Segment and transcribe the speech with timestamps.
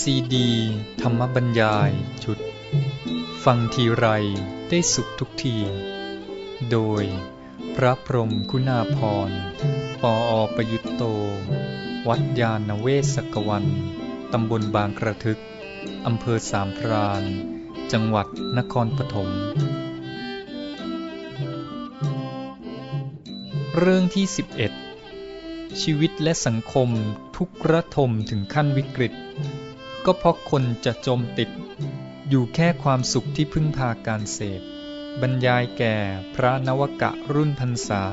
[0.00, 0.50] ซีดี
[1.00, 1.90] ธรรมบรรยาย
[2.24, 2.38] ชุด
[3.44, 4.06] ฟังทีไร
[4.68, 5.56] ได้สุขทุกที
[6.70, 7.04] โดย
[7.76, 8.98] พระพรมคุณาพ
[9.28, 9.30] ร
[10.02, 11.02] ปออประยุตโต
[12.08, 13.66] วัดยาณเวศกวัน
[14.32, 15.40] ตำบลบางกระทึก
[16.06, 17.24] อำเภอสามพราน
[17.92, 18.26] จังหวัด
[18.58, 19.28] นครปฐม
[23.78, 24.26] เรื่องที่
[25.02, 26.88] 11 ชีวิตและสังคม
[27.36, 29.14] ทุกระทมถึงขั้นวิกฤต
[30.06, 31.50] ก็เพราะคนจะจมติด
[32.28, 34.62] อยู่แค่ความสุขที่พึ่งพาการเสพ
[35.20, 35.94] บรรยายแก่
[36.34, 38.04] พระนวกะรุ่นพรรษา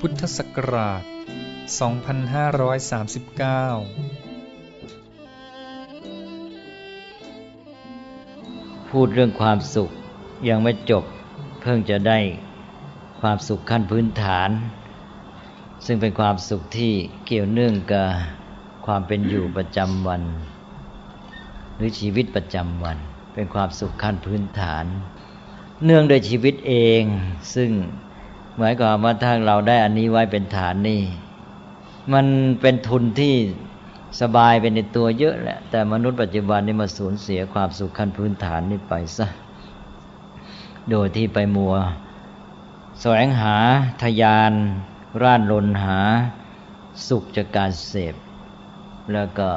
[0.00, 1.06] พุทธศักราช 2539
[8.88, 9.90] พูดเรื่องความสุข
[10.48, 11.04] ยังไม่จบ
[11.60, 12.18] เพิ่งจะได้
[13.20, 14.50] ความสุขขั้นพื้นฐาน
[15.86, 16.92] ซึ่งเป็นความสุขที่
[17.26, 18.08] เกี่ยวเนื่องกับ
[18.86, 20.22] ความเป็นอยู่ประจำวัน
[21.76, 22.98] หรือชีวิตประจำวัน
[23.34, 24.84] เป็นความสุขขั้นพื้นฐาน
[25.84, 27.02] เนื่องโดยชีวิตเอง
[27.54, 27.70] ซึ่ง
[28.58, 31.02] หมายความว่าถ้าเราได้อันนี้ไว้เป็นฐานนี่
[32.12, 32.26] มัน
[32.60, 33.34] เป็นทุนที่
[34.20, 39.26] สบายเป็นในตัวเยอะแหละ แต่มนุษย์ปัจจุบันนี่มาสูญเสียความสุขขั้นพื้นฐานนี่ไปซะ
[40.90, 41.74] โดยที่ไปมัว
[43.00, 43.56] แสวงหา
[44.02, 44.52] ทยาน
[45.22, 46.00] ร่านรนหา
[47.08, 48.14] สุขจากการเสพ
[49.12, 49.48] แล้วก็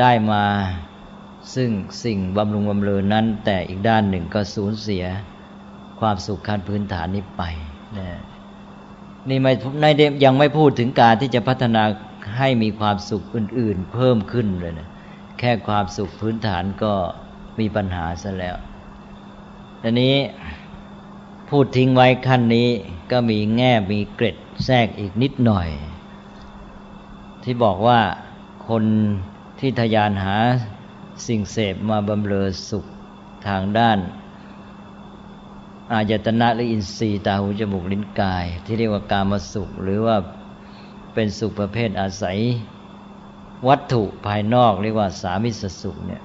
[0.00, 0.44] ได้มา
[1.54, 1.70] ซึ่ง
[2.04, 5.04] สิ่งบำรุงบำเรอนั้น แต่อีกด้านหนึ่งก็สูญเสีย
[6.00, 7.42] ความสุขขั้นพื้นฐานนี้ไป
[7.98, 8.08] นะ
[9.28, 9.84] นี่ไม่ใน
[10.24, 11.82] ยังไม่พูดถึงการที่จะพัฒนา
[12.36, 14.88] ให้มีความสุขอื่น ๆ เพิ่มขึ้นเลยนะ
[15.38, 16.92] แค่ความสุขพื้นฐานก็
[17.58, 18.56] มีปัญหาซะแล้ว
[19.82, 20.14] ทีนี้
[21.48, 22.68] พูดทิ้งไว้ขั้นนี้
[23.12, 25.68] ก็มีแง่มีเกร็ดแทรกอีกนิดหน่อย
[27.42, 28.00] ที่บอกว่า
[28.68, 28.84] คน
[29.58, 30.36] ที่ทยานหา
[31.26, 32.84] สิ่งเสพมาบำเรอสุข
[33.46, 33.98] ทางด้าน
[35.92, 40.16] อายตนะหรืออินทรีย์ตาหูจมูกลิ้นกาย ที่เรียกว่ากามสุข หรือว่า
[41.14, 42.38] เป็นสุขประเภทอาศัย
[43.68, 46.22] วัตถุภายนอกเรียกว่าสามิสสุขเนี่ย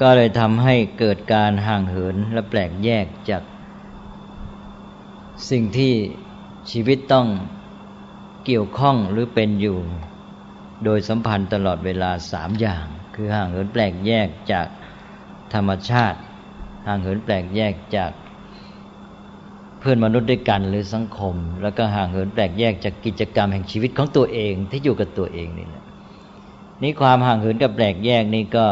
[0.00, 3.42] ก็เลยทำให้เกิดการห่างเหินและแปลกแยกจาก
[5.50, 5.92] สิ่งที่
[6.70, 7.26] ชีวิตต้อง
[8.50, 9.78] เกี่ยวข้องหรือเป็นอยู่
[10.84, 14.66] โดยสัมพันธ์ตลอดเวลาสามอย่าง คือห่างเหินแปลกแยกจาก
[15.54, 16.18] ธรรมชาติ
[16.86, 18.10] ห่างเหินแปลกแยกจาก
[19.78, 25.84] เพื่อนมนุษย์ด้วยกันหรือสังคม แล้วก็ห่างเหินแปลกแยกจากกิจกรรมแห่งชีวิตของตัวเองที่อยู่กับตัวเองนี่แหละ
[26.82, 28.66] นี่ความห่างเหินกับแปลกแยกนี่ก็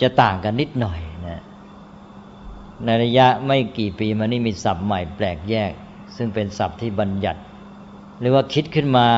[0.00, 1.42] จะต่างกันนิดหน่อยนะ
[2.84, 5.72] ในระยะไม่กี่ปีมานี่มีศัพท์ใหม่แปลกแยก
[6.16, 7.42] ซึ่งเป็นศัพท์ที่บัญญัติ
[8.20, 9.08] หรือว่าคิดขึ้นมา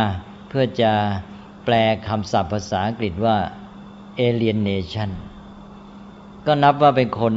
[0.49, 0.93] เพื่อจะ
[1.65, 1.75] แปล
[2.09, 3.37] คำศัพท์ภาษาอังกฤษว่า
[4.27, 5.11] alienation
[6.47, 7.35] ก็นับว่าเป็นคน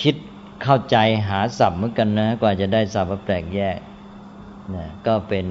[0.00, 0.16] คิด
[0.62, 0.96] เข้าใจ
[1.28, 3.78] หาศัพท์เหมือนกันนะ กว่าจะได้ศัพท์แปลกแยก
[4.74, 5.46] นะก็เป็น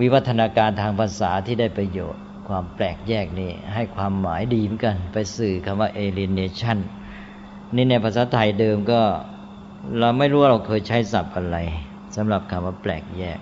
[0.00, 6.78] วิวัฒนาการทางภาษาที่ได้ประโยชน์ ความแปลกแยกนี่ให้ความหมายดีเหมือนกัน ไปสื่อคำว่า alienation
[7.74, 9.02] นี่ในภาษาไทยเดิมก็
[9.98, 11.58] เราไม่รู้ว่าเราเคยใช้ศัพท์อะไร
[12.16, 13.38] สำหรับคำว่าแปลกแยก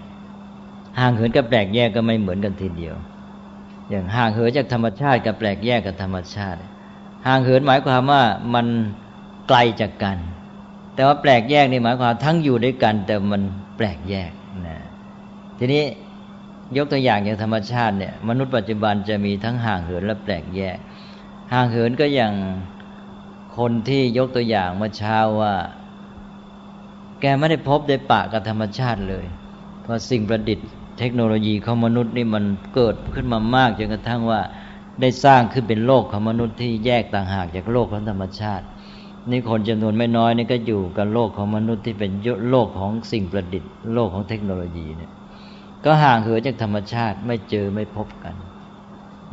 [0.98, 2.94] ห่างเหินกับแปลกแยกก็ไม่เหมือนกันทีเดียว
[3.90, 6.58] อย่างห่างเหินจากธรรมชาติกับแปลกแยกกับธรรมชาติ
[7.26, 8.22] ห่างเหินหมายความว่า
[8.54, 8.66] มัน
[9.48, 10.18] ไกลจากกัน
[10.94, 13.42] แต่ว่าแปลกแยกนี่หมายความทั้งอยู่ด้วยกัน แต่มัน
[13.76, 14.32] แปลกแยก
[14.66, 14.78] นะ
[15.58, 15.84] ทีนี้
[16.76, 20.76] ยกตัวอย่างอย่างธรรมชาติเนี่ยมนุษย์ปัจจุบันจะมีทั้งห่างเหินและแปลกแยก
[21.52, 22.34] ห่างเหินก็อย่าง
[23.56, 25.54] คนที่ยกตัวอย่างเมื่อเช้าว่า
[27.22, 29.24] แกไม่ได้พบได้ปะกับธรรมชาติเลย
[29.82, 30.68] เพราะสิ่งประดิษฐ์
[30.98, 32.44] เทคโนโลยีของมนุษย์นี่มัน
[32.74, 34.40] เกิดขึ้นมามากจนกระทั่งว่า
[35.00, 38.64] ได้สร้างขึ้นเป็นโลกของมนุษย์ที่แยกต่างหากจากโลกของธรรมชาติ
[39.30, 42.10] นี่คนจำนวนไม่น้อยนี่ก็อยู่กับโลกของมนุษย์ที่เป็น
[42.50, 45.12] โลกของสิ่งประดิษฐ์ โลกของเทคโนโลยีเนี่ย
[45.84, 48.34] ก็ห่างเหินจากธรรมชาติไม่เจอไม่พบกัน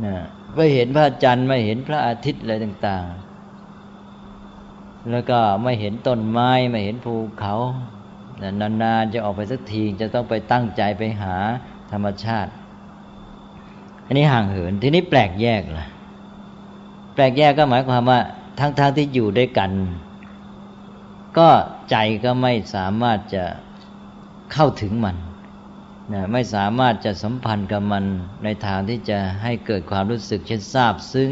[0.03, 0.15] นะ
[0.55, 3.28] ไม่เห็นพระจันทร์ไม่เห็นพระอาทิตย์อะไรต่าง ๆ
[5.11, 7.55] แล้วก็ไม่เห็นต้นไม้ไม่เห็นภูเขา
[8.41, 11.35] นานๆจะออกไปสักทีจะต้องไปตั้งใจไปหา
[11.91, 12.51] ธรรมชาติ
[14.05, 15.85] อันนี้ห่างเหินทีนี้แปลกแยกล่ะ
[17.13, 18.19] แปลกแยกก็หมายความว่า
[18.59, 19.71] ทั้งๆทที่อยู่ด้วยกัน
[21.37, 21.49] ก็
[21.89, 21.95] ใจ
[22.25, 23.45] ก็ไม่สามารถจะ
[24.53, 25.17] เข้าถึงมัน
[26.13, 28.03] นะไม่สามารถจะสัมพันธ์กับมัน
[28.43, 31.29] ในทางที่จะให้เกิดความรู้สึกเช่นทราบซึ่ง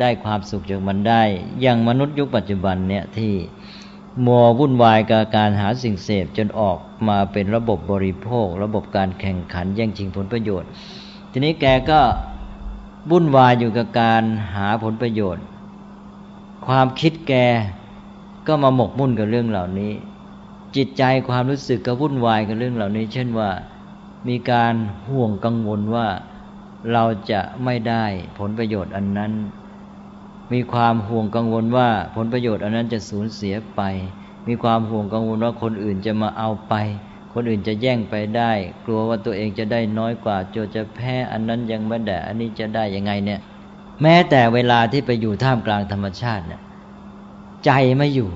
[0.00, 1.22] ได้ความสุขจากมันได้
[1.60, 3.32] อย่างมนุษย์ยุคปัจจุบันเนี่ยที่
[4.26, 10.68] มัววุ่นวายกับการหาสิ่งเสพจนออกมาเป็นระบบบริโภค ระบบการแข่งขันแย่งชิงผลประโยชน์
[11.32, 12.00] ทีนี้แกก็
[13.10, 14.22] วุ่นวายอยู่กับการ
[14.54, 15.44] หาผลประโยชน์
[16.66, 17.34] ความคิดแก
[18.46, 19.92] ก็มาหมกมุ่นกับเรื่องเหล่านี้
[20.76, 23.50] จิตใจความรู้สึกก็วุ่นวายกับเรื่องเหล่านี้ เช่นว่า
[24.28, 24.74] มีการ
[25.08, 26.08] ห่วงกังวลว่า
[26.92, 28.04] เราจะไม่ได้
[28.38, 29.32] ผลประโยชน์อันนั้น
[30.52, 33.82] มีความห่วงกังวลว่าผลประโยชน์อันนั้นจะสูญเสียไป
[34.48, 36.74] มีความห่วงกังวลว่าคนอื่นจะมาเอาไป
[37.34, 38.52] คนอื่นจะแย่งไปได้
[38.84, 43.40] กลัวว่าตัวเองจะได้น้อยกว่าโจจะแพ้อันนั้นยังไม่ได้อันนี้จะได้ยังไงเนี่ย
[44.02, 46.60] แม้แต่เวลาที่ไปอยู่ท่ามกลางธรรมชาติเนี่ย
[47.64, 48.30] ใจไม่อยู่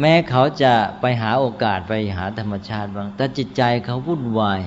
[0.00, 4.60] แม้เขาจะไปหาโอกาสไปหาธรรมชาติบ้างแต่จิตใจเขาวุ่นวาย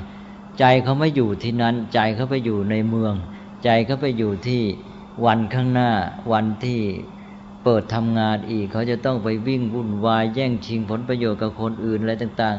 [0.59, 3.13] ใจเขาไม่อยู่ที่นั้น ใจเขาไปอยู่ในเมือง
[3.63, 4.63] ใจเขาไปอยู่ที่
[5.25, 5.91] วันข้างหน้า
[6.31, 6.81] วันที่
[7.63, 12.55] เปิดทำงานอีก เขาจะต้องไปวิ่งวุ่นวาย แย่งชิงผลประโยชน์กับคนอื่นอะไรต่าง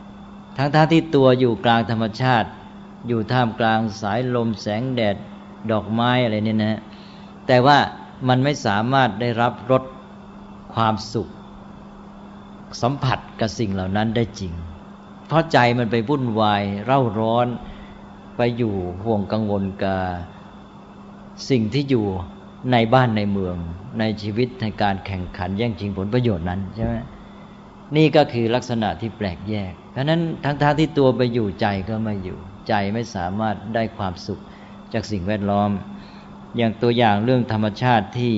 [0.00, 2.48] ๆ ทั้งท่าที่ตัวอยู่กลางธรรมชาติ
[3.08, 5.16] อยู่ท่ามกลางสายลมแสงแดด
[5.70, 6.80] ดอกไม้อะไรนี่นะ
[7.46, 7.78] แต่ว่า
[8.28, 9.82] มันไม่สามารถได้รับรส
[10.74, 11.28] ความสุข
[12.82, 14.52] สัมผัสกับสิ่งเหล่านั้นได้จริง
[15.26, 17.46] เพราะใจมันไปวุ่นวายเร่าร้อน
[18.36, 19.98] ไปอยู่ห่วงกังวลกับ
[21.50, 22.06] สิ่งที่อยู่
[22.72, 23.56] ในบ้านในเมือง
[23.98, 26.94] ในชีวิตในการแข่งขันแย่งชิงผลประโยชน์นั้นใช่ไหม
[27.96, 32.38] นี่ก็คือลักษณะที่แปลกแยก เพราะนั้นทั้งท่าที่ตัวไปอยู่ใจก็ไม่อยู่
[32.68, 34.40] ใจไม่สามารถได้ความสุข
[34.92, 35.70] จากสิ่งแวดล้อม
[36.56, 38.34] อย่างตัวอย่างเรื่องธรรมชาติที่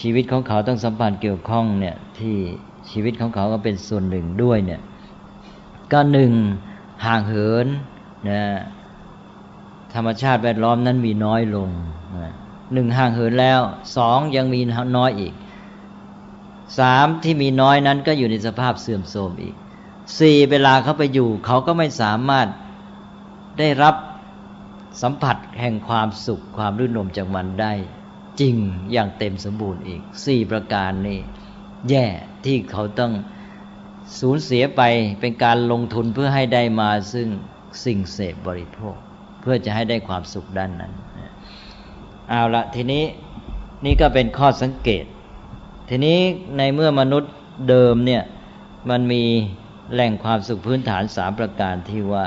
[0.00, 2.36] ชีวิตของเขาต้องสัมพันธ์เกี่ยวข้องเนี่ยที่
[2.90, 4.80] ชีวิตของเขาก็เป็นส่วนหนึ่งด้วยเนี่ย
[5.92, 6.32] ก็หนึ่ง
[7.04, 7.66] ห่างเหิน
[8.28, 8.42] นะ
[9.94, 11.70] ธรรมชาติแวดล้อมนั้นมีน้อยลง
[12.72, 13.60] หนึ่งห่างเหินแล้ว
[13.96, 14.60] สองยังมี
[14.96, 15.34] น้อยอีก
[16.78, 19.54] สามที่มีน้อยนั้นก็อยู่ในสภาพเสื่อมโทรมอีก
[20.18, 22.48] สี่เวลาเขาไปอยู่ เขาก็ไม่สามารถ
[23.58, 23.94] ได้รับ
[25.02, 27.72] สัมผัสแห่งความสุขความรื่นรมจากมันได้
[28.40, 28.56] จริง
[28.92, 31.18] อย่างเต็มสมบูรณ์อีกสี่ประการนี้
[31.88, 32.06] แย่
[32.44, 33.12] ที่เขาต้อง
[34.20, 34.82] สูญเสียไป
[35.20, 37.28] เป็นการลงทุนเพื่อให้ได้มาซึ่ง
[37.84, 38.96] สิ่งเสพบริโภค
[39.40, 40.92] เพื่อจะให้ได้ความสุขด้านนั้น
[42.30, 43.04] เอาละทีนี้
[43.84, 45.04] นี่ก็เป็นข้อสังเกต
[45.88, 46.18] ทีนี้
[46.56, 47.32] ในเมื่อมนุษย์
[47.68, 48.22] เดิมเนี่ย
[48.90, 49.24] มันมี
[49.92, 52.26] แหล่งความสุขพื้นฐานสามประการที่ว่า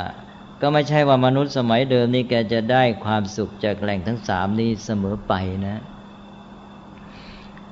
[0.62, 5.34] ก็ไม่ใช่ว่ามนุษย์สมัยเดิมนี่แกจะได้ความสุขจากแหล่งทั้งสามนี้เสมอไป
[5.68, 5.82] นะ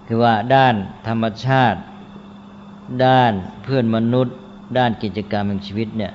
[0.08, 0.76] คือว่าด้าน
[1.08, 1.80] ธรรมชาติ
[3.06, 3.32] ด้าน
[3.64, 4.36] เพื่อนมนุษย์
[4.78, 6.14] ด้านกิจกรรมแห่งชีวิตเนี่ย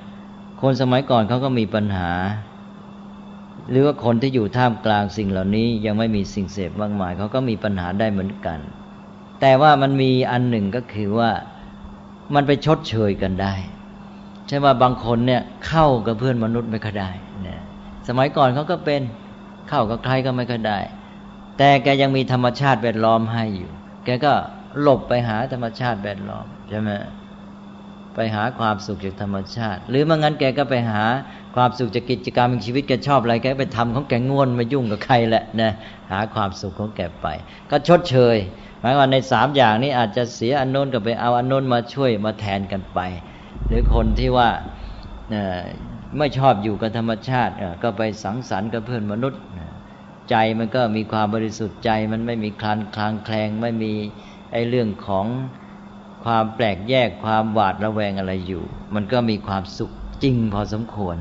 [0.61, 2.11] คนสมัยก่อนเขาก็มีปัญหา
[3.69, 8.59] หรือว่าคนที่อยู่ท่ามกลางสิ่งเหล่านี้ยังไม่มีสิ่งเสพมากมายเขาก็มีปัญหาได้เหมือนกัน
[9.41, 11.31] แต่ว่ามันมีอันหนึ่งก็คือว่า
[12.35, 13.55] มันไปชดเชยกันได้
[14.47, 17.11] ใช่ว่าบางคนเนี่ยเข้ากับเพื่อนมนุษย์ไม่ค่อยได้
[17.43, 17.61] เนี่ย
[18.07, 19.01] สมัยก่อนเขาก็เป็น
[19.69, 20.79] เข้ากับใครก็ไม่ค่อยได้
[21.57, 23.71] แต่แกยังมีธรรมชาติแวดล้อมให้อยู่
[24.05, 24.33] แกก็
[24.81, 26.89] หลบไปหาธรรมชาติแวดล้อมใช่ไหม
[28.15, 31.03] ไปหาความสุขจากธรรมชาติ หรือมื่งั้นแกก็ไปหา
[31.57, 35.71] ความสุขจากกิจกรรมชีวิตแกชอบอะไรแกไปทำของแกง่วนมายุ่งกับใครแหละนะ
[36.11, 37.27] หาความสุขของแกไป
[37.71, 38.37] ก็ชดเชย
[38.79, 42.99] หมายว่าในสามอย่างนี้อาจจะเสียอันโน้นก็ไปเอาอันโน้นมาช่วยมาแทนกันไป
[43.67, 44.49] หรือคนที่ว่า
[46.17, 47.53] ไม่ชอบอยู่กับธรรมชาติ
[47.83, 49.41] ก็ไปสังสรรค์กับเพื่อนมนุษย์
[50.29, 53.93] ใจมันก็มีความบริสุทธิ์ใจมันไม่มีคลานคลางแคลงไม่มี
[54.51, 55.25] ไอ้เรื่องของ
[56.25, 58.63] ความแปลกแยกความหวาดระแวงอะไรอยู่
[58.95, 59.91] มันก็มีความสุข
[60.23, 61.17] จริงพอสมควร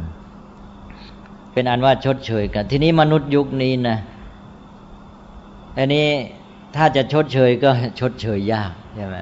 [1.57, 3.99] เป็นอันว่าชดเชยกัน ทีนี้มนุษย์ยุคนี้นะ
[5.77, 6.07] อันนี้
[6.77, 7.71] ถ้าจะชดเชยก็
[8.01, 9.17] ชดเชยยากใช่ไหม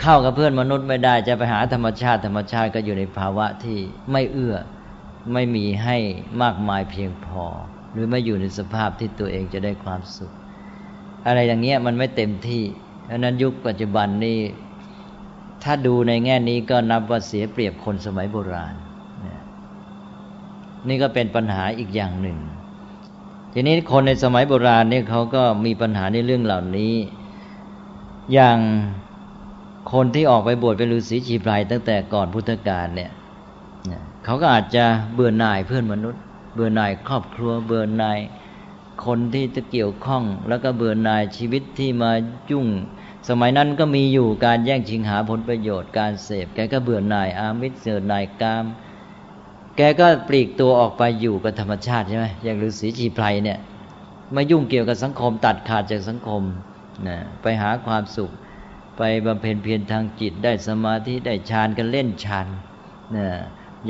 [0.00, 3.78] เข้ากับเพื่อนมนุษย์ไม่ได้จะไปหาธรรมชาติ ธรรมชาติก็อยู่ในภาวะที่
[4.12, 4.56] ไม่เอื้อ
[5.32, 5.96] ไม่มีให้
[6.42, 7.44] มากมายเพียงพอ
[7.92, 10.32] หรือไม่อยู่ในสภาพที่ตัวเองจะได้ความสุข
[11.26, 12.64] อะไรอย่างเงี้ยมันไม่เต็มที่
[13.04, 14.38] เพราะนั้นยุคปัจจุบันนี้
[15.64, 18.74] ถ้าดูในแง่นี้ก็นับว่าเสียเปรียบคนสมัยโบราณ
[20.88, 22.38] นี่ก็เป็นปัญหาอีกอย่างหนึ่ง
[23.52, 26.94] ทีนี้คนในสมัยโบราณเนี่ยเขาก็มีปัญหาในเรื่องเหล่านี้
[28.32, 28.58] อย่าง
[29.92, 33.10] คนที่ออกไปบวชเป็นฤาษีชีไพรตั้งแต่ก่อนพุทธกาลเนี่ย
[34.24, 36.22] เขาก็อาจจะเบื่อหน่ายเพื่อนมนุษย์
[36.54, 38.18] เบื่อหน่ายครอบครัว เบื่อหน่าย
[39.06, 42.10] คนที่จะเกี่ยวข้อง แล้วก็เบื่อหน่ายชีวิตที่มา
[42.50, 42.66] ยุ่ง
[43.28, 48.64] สมัยนั้นก็มีอยู่การแย่งชิงหาผลประโยชน์การเสพแกก็เบื่อหน่ายอามิตรเสื่อหน่ายกาม
[49.80, 53.58] แกก็ปลีกตัวออกไปอยู่กับธรรมชาติใช่ไหมอย่างฤาษีชีไพรเนี่ย
[54.34, 56.42] มายุ่งเกี่ยวกับสังคมตัดขาดจากสังคม
[57.08, 58.30] นะไปหาความสุข
[58.98, 62.46] ไปบำเพ็ญเพียรทางจิตได้สมาธิได้ฌานกันเล่นฌาน
[63.16, 63.26] นะ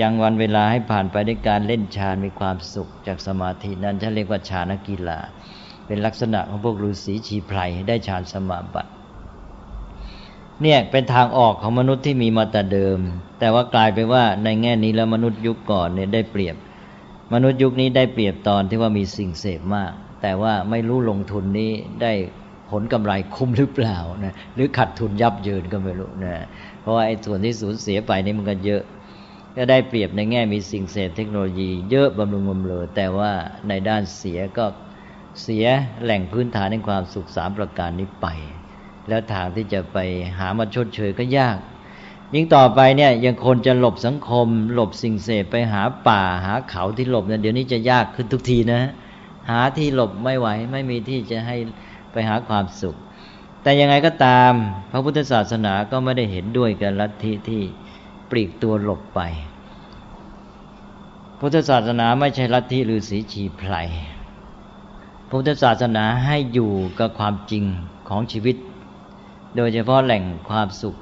[0.01, 5.19] ยังวันเวลาให้ผ่านไปด้วยการเล่นฌานมีความสุขจากสมาธินั้นฉันเรียกว่าฌานกีฬา
[5.87, 8.91] เป็นลักษณะของพวกฤาษีชีไพรได้ฌานสมาบัติ
[10.63, 12.99] เนี่ยเป็นทางออกของมนุษย์ที่มีมาแต่เดิม
[13.41, 16.57] แต่ว่ากลายไปว่าในแง่นี้แล้วมนุษย์ยุคก่อนเนี่ยได้เปรียบ
[17.35, 21.73] มนุษย์ยุคนี้ได้เปรียบตอนที่ว่ามีสิ่งเสพมาก แต่ว่าไม่รู้ลงทุนนี้
[22.03, 22.13] ได้
[22.71, 26.35] ผลกำไรคุ้มหรือเปล่านะหรือขัดทุนยับเยินก็ไม่รู้นะ
[26.81, 28.83] เพราะว่าไอ้ส่วนที่สูญเสียไปนี่มันก็เยอะ
[29.57, 33.31] ก็ได้เปรียบในแง่มีสิ่งเสพเทคโนโลยีเยอะบำรุงบำเรอแต่ว่า
[33.69, 34.67] ในด้านเสียก็
[35.43, 35.67] เสีย
[36.03, 38.27] แหล่งพื้นฐานในความสุขสามประการนี้ไป
[39.09, 39.99] แล้วทางที่จะไป
[40.39, 41.59] หามาชดเชยก็ยาก
[42.35, 48.83] ยิ่งต่อไปเนี่ยยังคนจะหลบสังคม หลบสิ่งเสพไปหาป่าหาเขาที่หลบเนี่ยเดี๋ยวนี้จะยากขึ้นทุกทีนะ
[49.51, 51.57] หาที่หลบไม่ไหว ไม่มีที่จะให้
[52.13, 52.97] ไปหาความสุข
[53.63, 54.53] แต่ยังไงก็ตาม
[54.93, 57.63] พระพุทธศาสนาก็ไม่ได้เห็นด้วยกับลัทธิที่
[58.31, 59.21] ปลีกตัวหลบไป
[61.41, 63.75] พุทธศาสนาไม่ใช่ลัทธิฤาษีชีไพร
[65.31, 67.65] พุทธศาสนาให้อยู่กับความจริง
[68.09, 68.57] ของชีวิต
[69.57, 70.97] โดยเฉพาะแหล่งความสุข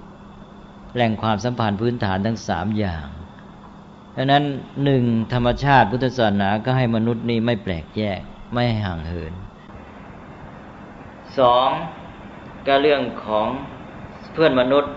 [0.95, 3.07] แหล่งความสัมพันธ์พื้นฐานทั้งสามอย่าง
[4.17, 4.45] ดังนั้น
[4.85, 8.21] หนึ่งธรรมชาติพุทธศาสนาก็ให้มนุษย์นี้ไม่แปลกแยก
[8.53, 9.35] ไม่ห่างเหิน
[11.39, 11.69] สอง
[12.67, 13.47] ก็เรื่องของ
[14.33, 14.93] เพื่อนมนุษย์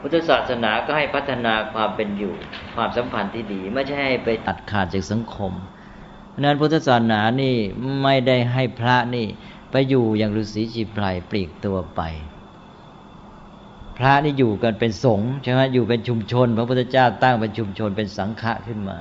[0.00, 2.34] พุทธศาสนาก็ให้พัฒนาความเป็นอยู่
[2.74, 5.52] ความสัมพันธ์ที่ดี ไม่ใช่ให้ไปตัดขาดจากสังคม
[6.40, 7.56] นั้นพุทธศาสนานี่
[8.02, 9.26] ไม่ได้ให้พระนี่
[9.70, 12.00] ไปอยู่อย่างฤาษีชีไพรปลีกตัวไป
[14.00, 18.98] พระนี่อยู่กันเป็นสงฆ์ใช่ไหมอยู่เป็นชุมชน พระพุทธเจ้าตั้งเป็นชุมชนเป็นสังฆะขึ้นมา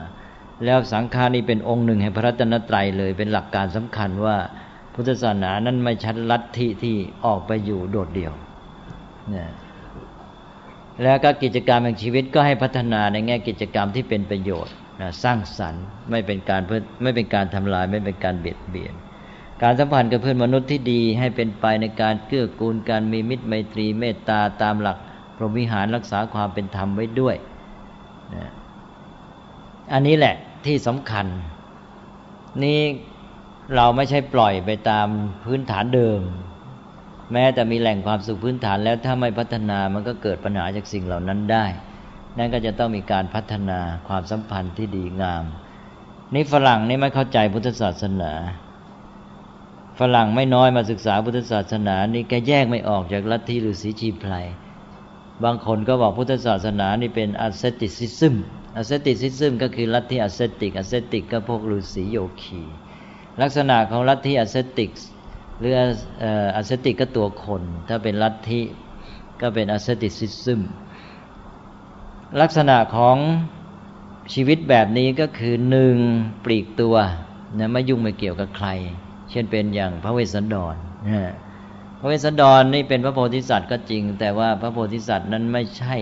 [0.65, 4.37] แล้วสังฆานี่เป็นองค์หนึ่งแห่งพระรัตนตรัยเลยเป็นหลักการสำคัญว่า
[4.93, 8.33] พุทธศาสนานั้นไม่ชัดลัทธิที่ออกไปอยู่โดดเดี่ยว
[9.29, 9.49] เนี่ย
[11.03, 18.93] แล้วก็กิจกรรมแห่งชีวิตก็ให้พัฒนาในแง่กิจกรรมที่เป็นประโยชน์นะสร้างสรรค์ไม่เป็นการเพื่อไม่เป็นการทำลายไม่เป็นการเบียดเบียน
[19.63, 24.97] การสัมพันธ์กับเพื่อนมนุษย์ที่ดีให้เป็นไปในการเกื้อกูลการมีมิตรไมตรีเมตตาตามหลัก
[25.35, 27.35] พรหมวิหารรักษาความเป็นธรรมไว้ด้วย
[28.35, 28.51] นะ
[29.93, 30.35] อันนี้แหละ
[30.65, 31.25] ที่สำคัญ
[32.63, 32.79] นี่
[33.75, 35.07] เราไม่ใช่ปล่อยไปตาม
[35.45, 36.19] พื้นฐานเดิม
[37.33, 41.65] แม้แต่มีแหล่งความสุขพื้นฐานแล้วถ้าไม่พัฒนามันก็เกิดปัญหาจากสิ่งเหล่านั้นได้
[42.37, 45.43] นั่นก็จะต้องมีการพัฒนาความสัมพันธ์ที่ดีงาม
[46.33, 48.33] นี่ฝรั่งนี่ไม่เข้าใจพุทธศาสนา
[49.99, 54.33] ฝรั่งไม่น้อยมาศึกษาพุทธศาสนานี่แกแยกไม่ออกจากลัทธิฤาษีชีไพร
[55.43, 58.35] บางคนก็บอกพุทธศาสนานี่เป็นอัสติซิซึม
[58.77, 62.61] asceticism ก็คือลัทธิ ascetic ascetic ก็พวกฤาษีโยคี
[63.41, 64.91] ลักษณะของลัทธิ ascetic
[65.59, 65.73] หรือ
[66.57, 68.61] ascetic ก็ตัวคน ถ้าเป็นลัทธิ
[69.41, 70.61] ก็เป็น asceticism
[72.41, 73.17] ลักษณะของ
[74.33, 75.95] ชีวิตแบบนี้ก็คือหนึ่ง
[76.45, 76.95] ปลีกตัว
[77.57, 78.69] นะไม่ยุ่งไม่เกี่ยวกับใคร
[79.31, 80.75] เช่นเป็นอย่างพระเวสสันดร
[81.99, 85.95] พระเวสสันดรนี่เป็นพระโพธิสัตว์ก็จริง แต่ว่าพระโพธิสัตว์นั้นไม่ใช่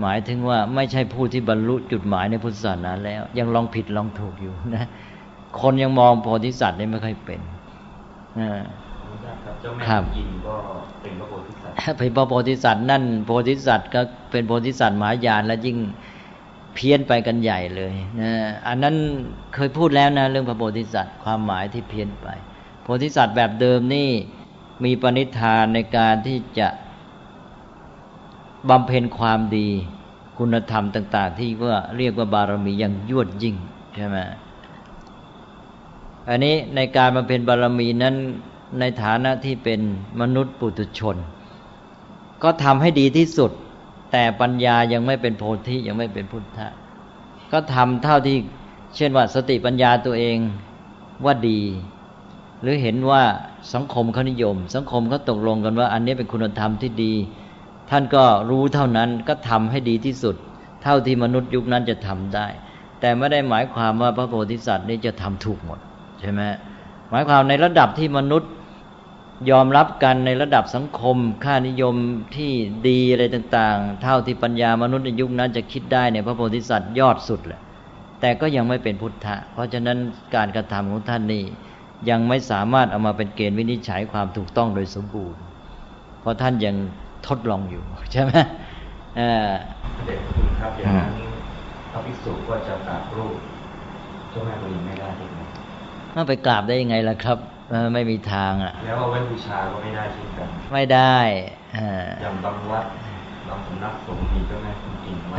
[0.00, 4.88] หมายถึงว่าไม่ใช่ผู้ที่บรรลุจุดหมายในพุทธศาสนาแล้ว ยังลองผิดลองถูกอยู่นะ
[5.60, 7.40] คนยังมองโพธิสัตว์นี่ไม่ค่อยเป็น
[9.86, 10.56] ครับยินก็
[11.02, 14.00] เป็นพระโพธิสัตว์เป็นพระโพธิสัตว์นั่นโพธิสัตว์ก็
[14.30, 15.76] เป็นโพธิสัตว์มหายานแล้วยิ่ง
[16.74, 18.32] เพี้ยนไปกันใหญ่เลยนะ
[18.66, 18.94] อันนั้น
[19.54, 22.28] เคยพูดแล้วนะเรื่องพระโพธิสัตว์ความหมายที่เพี้ยนไป
[22.82, 24.10] โพธิสัตว์แบบเดิมนี่
[24.84, 26.68] มีปณิธานในการที่จะ
[28.68, 29.68] บำเพ็ญความดี
[30.38, 33.56] คุณธรรมต่าง ๆ ที่ว่าเรียกว่าบารมีอย่างยวดยิ่ง
[33.94, 34.16] ใช่ไหม
[36.28, 38.14] อันนี้ในการบำเพ็ญบารมีนั้น
[38.80, 39.80] ในฐานะที่เป็น
[40.20, 41.16] มนุษย์ปุถุชน
[42.42, 43.50] ก็ทำให้ดีที่สุด
[44.12, 46.68] แต่ปัญญายังไม่เป็นโพธิยังไม่เป็นพุทธะ
[47.52, 48.36] ก็ทำเท่าที่
[48.96, 50.38] เช่นว่าสติปัญญาตัวเอง
[51.24, 51.60] ว่าดี
[52.62, 53.22] หรือเห็นว่า
[53.74, 57.12] สังคมเขานิยม สังคมเขาตกลงกันว่า อันนี้เป็นคุณธรรมที่ดี
[57.90, 60.36] ท่านก็รู้เท่านั้นก็ทำให้ดีที่สุด
[60.82, 62.46] เท่าที่มนุษย์ยุคนั้นจะทำได้
[63.00, 65.78] แต่ไม่ได้หมายความว่าพระโพธิสัตว์นี่จะทำถูกหมด
[66.20, 66.40] ใช่ไหม
[67.10, 68.50] หมายความในระดับที่มนุษย์
[69.48, 71.94] ยอมรับกันในระดับสังคม ค่านิยม
[72.36, 72.52] ที่
[72.88, 77.60] ดีอะไรต่าง ๆ เท่าที่ปัญญามนุษย์ในยุคนั้นจะคิดได้เนี่ยพระโพธิสัตว์ยอดสุดแหละ
[78.20, 79.98] แต่ก็ยังไม่เป็นพุทธะ เพราะฉะนั้น
[80.34, 81.44] การกระทำของท่านนี่
[82.10, 85.40] ยังไม่สามารถเอามาเป็นเกณฑ์วินิจฉัยความถูกต้องโดยสมบูรณ์
[86.20, 86.76] เพราะท่านยัง
[87.28, 87.82] ทดลองอยู่
[88.12, 88.32] ใช่ไหม
[89.16, 89.50] เออ
[90.06, 91.12] เด็กคุณครับอย่างนั้น
[91.92, 93.36] พระภิกษุก็จะกราบรูป
[94.30, 95.38] เจ้าแม่ตัวเองไม่ได้ใช่ไห
[96.16, 97.38] มไปกราบได้ยังไงล่ะครับ
[97.94, 101.18] ไม่มีทางอะ แล้วเอาไว้บูชาก็ไม่ได้เช่นกันไม่ได้
[102.22, 102.84] อย่างบางวัด
[103.48, 105.38] บางสำนักสงฆ์มีเจ้าแม่คุณอินไว้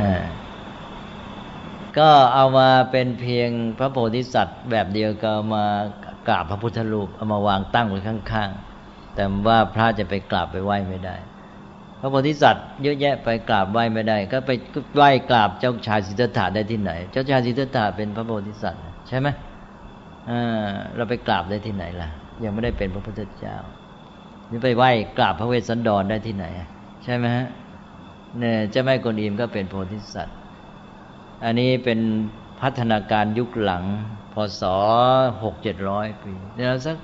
[1.97, 5.65] ก็เอามาเป็นเพียงพระโพธิสัตว์ แบบเดียวก็มา
[6.27, 11.15] กราบพระพุทธรูปเอามาวางตั้งไว้ข้างๆ แต่ว่าพระจะไปกราบไปไหว้ไม่ได้
[12.00, 14.51] พระโพธิสัตว์เยอะแยะไปกราบไหว้ไม่ได้ ก็ไป
[14.95, 19.27] ไหว้กราบเจ้าชายสิทธัตถะได้ที่ไหน เจ้าชายสิทธัตถะเป็นพระโพธิสัตว์ใช่ไหม
[20.95, 22.09] เราไปกราบได้ที่ไหนล่ะ
[22.43, 23.57] ยังไม่ได้เป็นพระพุทธเจ้า
[24.49, 26.45] นี่ไปไหว้กราบพระเวสสันดรได้ที่ไหน
[27.03, 27.47] ใช่ไหมฮะ
[28.39, 30.37] เนี่ยเจ้าแม่กวนอิมก็เป็นโพธิสัตว์
[31.43, 31.99] อันนี้เป็น
[32.61, 33.83] พัฒนาการยุคหลัง
[34.33, 34.63] พศ
[35.43, 36.97] หกเจ็ดร้อยปีในเราสัก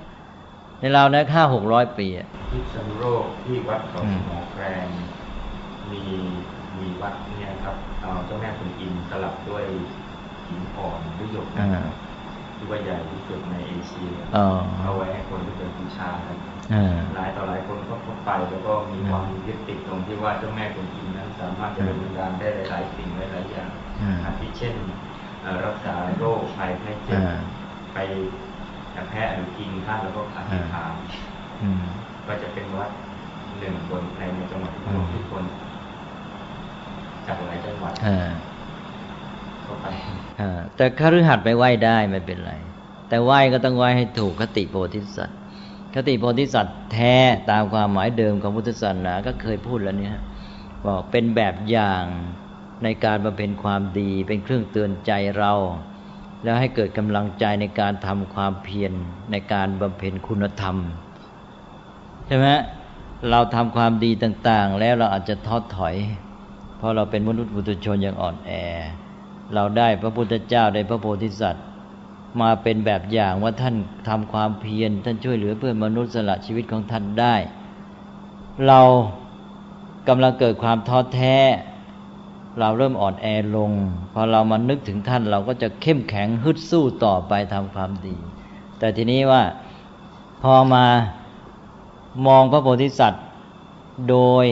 [0.79, 4.87] ในเรานะห้าหกร้อยปีอะที่สนุโรคที่วัดเขาหมอแกรง
[5.91, 6.01] มี
[6.79, 9.65] มีวัดเนี่ยครับเอาเจ้าแม่คุณอินสลับด้วย
[10.47, 11.47] หินอ่อนด้วยหยก
[12.57, 14.11] ที่ว่าใหญ่ที่สุดในเอเชีย
[14.83, 16.37] เอาไว้ให้คนที่เป็นบูชากัน
[17.15, 23.69] หลายต่อหลายคนก็พบไปแล้วก็มีความยึดติดตรงที่ว่าเจ้าแม่คนอินนั้นสามารถจะเป็นการได้หลายสิ่งหลายอย่าง
[24.23, 24.75] อาทิเช่น
[25.65, 27.21] รักษาโรคภัยแค่เจ็บ
[27.93, 27.97] ไป
[29.09, 30.93] แพ้หรือกินท่านแล้วก็อธิษฐาน
[32.27, 32.89] ก็จะเป็นวัด
[33.59, 34.21] หนึ่งบนใน
[34.51, 34.71] จังหวัด
[35.13, 35.43] ทุกคน
[37.25, 37.93] จากหลายจังหวัด
[39.67, 39.87] เข้าไป
[40.75, 42.53] แต่คฤหัสถ์ไปไหว้ได้ไม่เป็นไร
[43.09, 45.37] แต่ไหว้ก็ต้องไหว้ให้ถูกคติโพธิสัตว์
[45.95, 47.15] คติโพธิสัตว์แท้
[47.51, 50.17] ตามความหมายเดิมของพุทธศาสนาก็เคยพูดแล้วเนี่ย
[50.85, 52.03] บอกเป็นแบบอย่าง
[52.83, 55.53] ในการบำเพ็ญความดีเป็นเครื่องเตือนใจเรา
[56.43, 58.93] แล้วให้เกิดกำลังใจในการทำความเพียร
[59.31, 60.75] ในการบำเพ็ญคุณธรรม
[62.27, 62.47] ใช่ไหม
[63.29, 65.95] เราทำความดีต่าง ๆ แล้วเราอาจจะท้อถอย
[66.77, 68.51] เพราะเราเป็นมนุษย์บุตุชนอย่างอ่อนแอ
[69.53, 71.65] เราได้พระพุทธเจ้าได้พระโพธิสัตว์
[72.41, 73.75] มาเป็นแบบอย่างว่าท่าน
[74.07, 77.35] ทำความเพียรท่านช่วยเหลือเพื่อนมนุษย์สละชีวิตของท่านได้
[78.67, 78.81] เรา
[80.07, 81.37] กำลังเกิดความท้อแท้
[82.59, 83.71] เราเริ่มอ่อนแอลง
[84.13, 88.15] พอเรามานึกถึงท่านเราก็จะเข้มแข็งฮึดสู้ต่อไปทำความดี
[88.79, 89.43] แต่ทีนี้ว่า
[90.43, 90.85] พอมา
[92.27, 93.25] มองพระโพธิสัตว์
[94.09, 94.45] โดย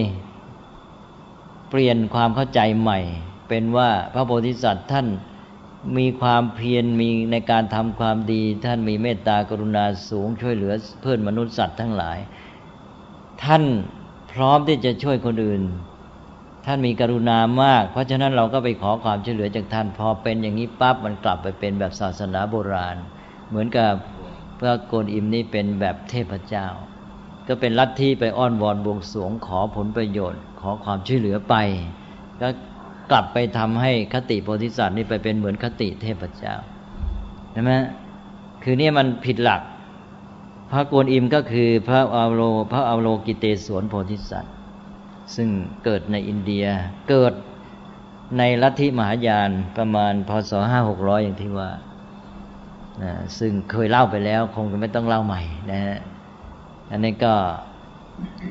[1.69, 2.99] เปลี่ยนความเข้าใจใหม่
[3.47, 5.07] เป็นว่าพระโพธิสัตว์ท่าน
[5.97, 12.17] มีความเพียรมีในการทำความดี ท่านมีเมตตากรุณาสูงช่วยเหลือเพื่อนมนุษย์สัตว์ทั้งหลาย
[13.43, 13.63] ท่าน
[14.31, 15.63] พร้อมที่จะช่วยคนอื่น
[16.65, 22.95] ท่านมีกรุณามาก เพราะฉะนั้นเราก็ไปขอความช่วยเหลือจากท่านพอเป็นอย่างนี้ปั๊บมันกลับไปเป็นแบบศาสนาโบราณ
[23.49, 23.91] เหมือนกับ
[24.59, 26.67] พระโกนอิมนี่เป็นแบบเทพเจ้า
[27.47, 31.55] ก็เป็นลัทธิไปอ้อนวอนบวงสวงขอผลประโยชน์ ขอความช่วยเหลือไป
[32.41, 32.47] ก็
[33.11, 36.55] กลับไปทำให้คติโพธิสัตว์นี่ไปเป็นเหมือนคติเทพเจ้า
[37.51, 37.71] ใช่ไหม
[38.63, 39.61] คือเนี่ยมันผิดหลัก
[40.71, 42.41] พระกวนอิมก็คือพระอาโล
[42.71, 44.53] พระอาโลกิเตศวนโพธิสัตว์
[45.35, 45.49] ซึ่ง
[45.83, 46.65] เกิดในอินเดีย
[47.09, 47.33] เกิด
[48.37, 51.69] ในลัทธิมหายานประมาณพศห้าหกร้อยอย่างที่ว่า
[53.03, 55.41] นะซึ่งเคยเล่าไปแล้ว คงจะไม่ต้องเล่าใหม่
[55.71, 55.97] นะฮะ
[56.91, 57.35] อันนี้ก็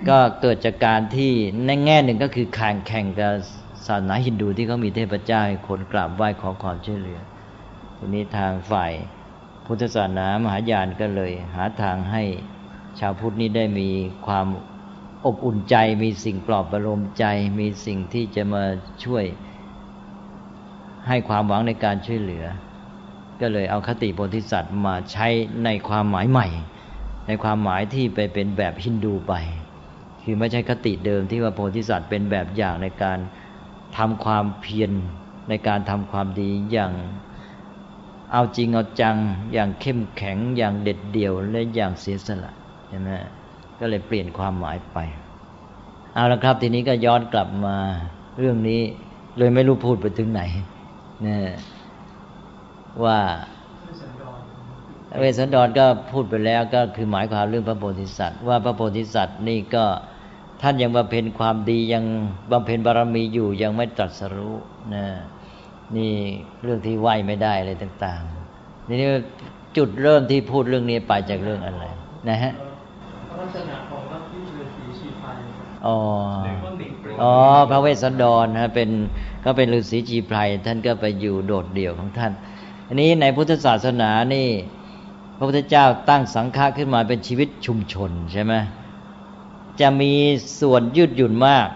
[0.08, 1.32] ก็เกิดจากการที่
[1.66, 3.34] ในแง่หนึ่งก็คือแข่งแข่งกับ
[3.86, 7.20] ศาสนาฮินดูที่เขามีเทพเจ้าให้คนกราบไหว้ขอความช่วยเหลือ
[7.96, 8.92] ทีนี้ทางฝ่าย
[9.66, 12.22] พุทธศาสนามหายานก็เลย หาทางให้
[12.98, 13.88] ชาวพุทธนี้ได้มี
[14.26, 14.46] ความ
[15.26, 17.24] อบอุ่นใจ มีสิ่งปลอบประโลมใจ
[17.58, 18.62] มีสิ่งที่จะมา
[19.04, 19.24] ช่วย
[21.08, 22.44] ให้ความหวังในการช่วยเหลือ
[23.40, 25.28] ก็เลยเอาคติโพธิสัตว์มาใช้
[25.64, 26.48] ในความหมายใหม่
[27.26, 29.34] ในความหมายที่ไปเป็นแบบฮินดูไป
[30.22, 33.18] คือไม่ใช่คติเดิมที่ว่าโพธิสัตว์เป็นแบบอย่างในการ
[33.96, 34.92] ทำความเพียร
[35.48, 36.92] ในการทำความดีอย่าง
[38.32, 39.16] เอาจริงเอาจัง
[39.52, 42.52] อย่างเข้มแข็งอย่างเด็ดเดี่ยวและอย่างเสียสละ
[42.88, 43.10] ใช่ไหม
[43.78, 44.98] ก็เลยเปลี่ยนความหมายไป
[46.14, 47.76] เอาละครับทีนี้ก็ย้อนกลับมา
[48.38, 48.80] เรื่องนี้
[49.38, 50.42] เลยไม่รู้พูดไปถึงไหน
[51.26, 51.36] นะ
[53.04, 53.18] ว่า
[55.18, 59.84] เวสสันดรก็พูดไปแล้วก็คือหมายความเรื่องพระโพธิสัตว์ ว่าพระโพธิสัตว์นี่ก็
[60.62, 62.04] ท่านยังบำเพ็ญความดียัง
[62.50, 64.54] บำเพ็ญบารมีอยู่ยังไม่ตรัสรู้
[64.94, 65.04] นะ
[65.96, 66.12] นี่
[66.62, 68.96] เรื่องที่ไหวไม่ได้อะไรต่างๆนี่
[69.76, 71.84] จุดเริ่มที่พูดเรื่องนี้ไปจากเรื่องอะไร
[72.28, 72.52] นะฮะ
[73.40, 75.36] ลักษณะของลัทธิฤาษีชีพาย
[75.86, 75.98] อ๋อ
[77.22, 77.34] อ๋อ
[77.70, 78.90] พระเวสสันดรนะเป็น
[79.44, 82.32] ก็เป็นฤาษีจีไพรท่านก็ไปอยู่โดดเดี่ยวของท่าน
[82.88, 84.48] อันนี้ในพุทธศาสนานี่
[85.36, 88.54] พระพุทธเจ้าตั้งสังฆะขึ้นมาเป็นชีวิตชุมชนใช่ไหม
[89.80, 90.12] จะมี
[90.60, 91.68] ส่วนยืดหยุ่นมาก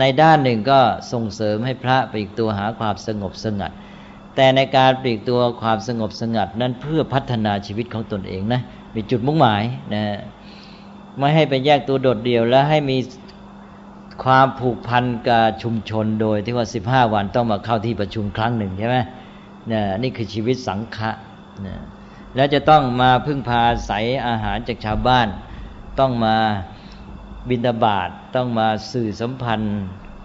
[0.00, 0.80] ในด้านหนึ่งก็
[1.12, 3.72] ส่งเสริมให้พระปลีกตัวหาความสงบสงัด
[4.36, 8.60] แต่ในการปลีกตัวความสงบสงัด นั้นเพื่อพัฒนาชีวิตของตนเองนะ
[8.94, 9.62] มีจุดมุ่งหมาย
[9.94, 10.02] นะ
[11.18, 12.98] ไม่ให้ไปแยกตัวโดดเดี่ยวและให้มี
[14.24, 18.96] ความผูกพันกับชุมชนโดยที่ว่าสิบห้าวันต้องมาเข้าที่ประชุมครั้งหนึ่งใช่ไหม
[19.70, 21.10] นี่นี่คือชีวิตสังฆะ
[21.66, 21.76] นะ
[22.36, 23.92] แล้วจะต้องมาพึ่งพาใส
[24.26, 25.26] อาหารจากชาวบ้าน
[26.00, 26.36] ต้องมา
[27.48, 29.78] บินบาตต้องมาสื่อสัมพันธ์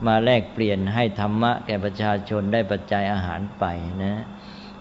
[0.08, 3.66] มาแลกเปลี่ยนให้ธรรมะแก่ประชาชนได้ปัจจัยอาหารไป
[4.04, 4.24] นะ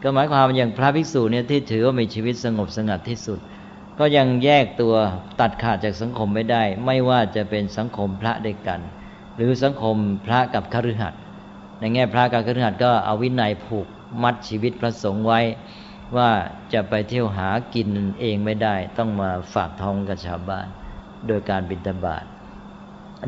[0.03, 3.39] ก็หมายความอย่างพระภิกษุเนี่ยที่ถือว่ามีชีวิตสงบสงัดที่สุด
[3.99, 4.95] ก็ยังแยกตัว
[5.41, 8.81] ตัดขาดจากสังคมไม่ได้ ไม่ว่าจะเป็นสังคมพระด้วยกัน
[9.37, 11.21] หรือสังคมพระกับคฤหัสถ์
[11.81, 13.87] ในแง่พระกับคฤหัสถ์ก็เอาวินัยผูก
[14.23, 15.41] มัดชีวิตพระสงฆ์ไว้
[16.17, 16.31] ว่า
[16.73, 17.89] จะไปเที่ยวหากิน
[18.21, 20.69] เองไม่ได้ ต้องมาฝากท้องกับชาวบ้าน
[21.29, 22.25] โดยการบิณฑบาต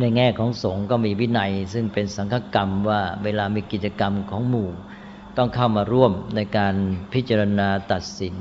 [0.01, 4.71] ในแง่ของสงฆ์ก็มีวินัย ซึ่งเป็นสังฆกรรมว่าเวลามีกิจกรรมของหมู่
[5.37, 6.75] ต้องเข้ามาร่วมในการ
[7.13, 8.35] พิจารณาตัดสิน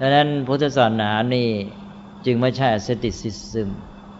[0.00, 1.48] ดังนั้นพุทธศาสนานี่
[2.26, 3.70] จึงไม่ใช่อเซติซิซึม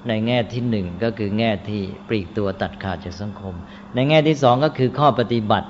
[0.09, 3.55] ในแง่ที่หนึ่งก็คือแง่ที่ปลีกตัวตัดขาดจากสังคม
[3.95, 5.69] ในแง่ที่สองก็คือข้อปฏิบัติ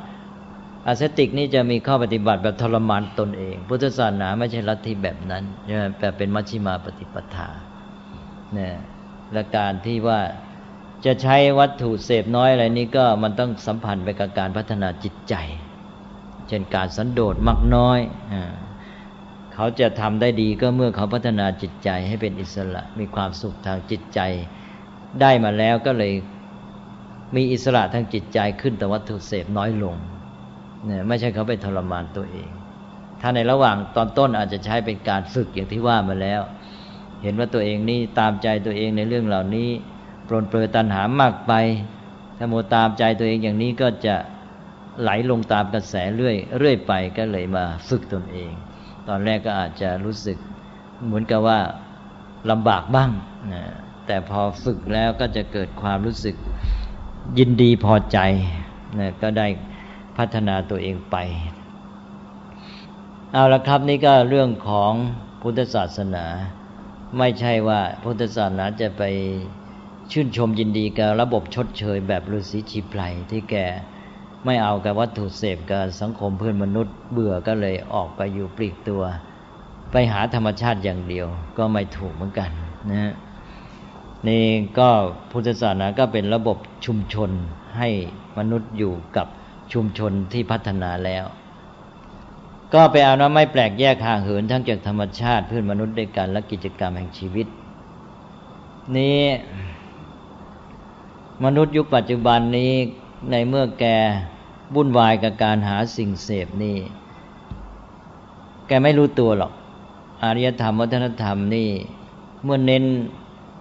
[0.86, 5.44] อาเซติกนี่จะมีข้อปฏิบัติแบบทรมานตนเอง พุทธศาสนาไม่ใช่ลัทธิแบบนั้น
[5.98, 7.48] แต่เป็นมัชฌิมาปฏิปทา
[8.56, 8.76] เนี่ย
[9.32, 10.20] และการที่ว่า
[11.04, 15.34] จะใช้วัตถุเสพน้อยอะไรนี้ก็มันต้องสัมพันธ์ไปกับการพัฒนาจิตใจ
[16.48, 17.98] เช่นการสันโดษมักน้อย
[19.54, 24.20] เขาจะทำได้ดีก็เมื่อเขาพัฒนาจิตใจให้เป็นอิสระ มีความสุขทางจิตใจ
[25.20, 26.12] ได้มาแล้วก็เลย
[27.36, 29.96] มีอิสระทางจิตใจขึ้นแต่วัตถุเสพน้อยลง
[30.84, 32.50] เนี่ยไม่ใช่เขาไปทรมานตัวเอง
[33.20, 36.40] ถ้าในระหว่างตอนต้นอาจจะใช้เป็นการฝึกอย่างที่ว่ามาแล้ว
[37.26, 39.68] เห็นว่าตัวเองนี่ตามใจตัวเองในเรื่องเหล่านี้
[40.28, 41.52] ปรนเปรยตัณหามากไป
[42.38, 44.16] ถ้าโมตามใจตัวเองอย่างนี้ก็จะ
[45.00, 48.52] ไหลลงตามกระแสเรื่อยเรื่อยไปก็เลยมาฝึกตนเอง
[49.08, 50.38] ตอนแรกก็อาจจะรู้สึก
[51.06, 51.58] เหมือนกับว่า
[52.50, 53.10] ลำบากบ้าง
[53.52, 53.62] นะ
[54.06, 56.36] แต่พอฝึกแล้วก็จะเกิดความรู้สึก
[57.38, 58.18] ยินดีพอใจ
[58.98, 59.46] นะก็ได้
[60.18, 61.16] พัฒนาตัวเองไป
[63.32, 64.92] เอาละครับนี่ก็เรื่องของ
[65.42, 66.26] พุทธศาสนา
[67.18, 69.02] ไม่ใช่ว่าพุทธศาสนาจะไป
[70.10, 73.54] ชื่นชมยินดีกับระบบชดเชยแบบฤาษีชีไพรที่แก
[74.44, 79.02] ไม่เอากับวัตถุเสพกับสังคมเพื่อนมนุษย์เบื่อก็เลยออกไปอยู่ปลีกตัว
[79.92, 81.26] ไปหาธรรมชาติอย่างเดียว
[81.58, 82.50] ก็ไม่ถูกเหมือนกัน
[82.90, 83.12] นะ
[84.28, 84.44] นี่
[84.78, 84.88] ก็
[85.30, 87.30] พุทธศาสนาก็เป็นระบบชุมชน
[87.76, 87.88] ให้
[88.38, 89.26] มนุษย์อยู่กับ
[89.72, 91.24] ชุมชนที่พัฒนาแล้ว
[92.74, 97.46] ก็ไปเอาว่าไม่แปลกแยกห่างเหินทั้งจากธรรมชาติเพื่อนมนุษย์ด้วยกันและกิจกรรมแห่งชีวิต
[98.96, 99.22] นี้
[101.44, 102.72] มนุษย์ยุคปัจจุบันนี้
[103.30, 103.84] ในเมื่อแก
[104.74, 106.76] วุ่นวายกับการหาสิ่งเสพนี่
[108.66, 109.52] แกไม่รู้ตัวหรอก
[110.22, 111.70] อารยธรรมวัฒนธรรมนี่
[112.44, 112.84] เมื่อเน้น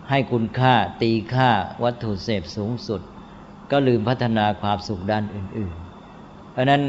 [0.09, 1.49] ให้คุณค่าตีค่า
[1.83, 3.01] วัตถุเสพสูงสุด
[3.71, 5.75] ก็ลืมพัฒนาความสุขด้านอื่น
[6.13, 6.81] ๆ เพราะนั้น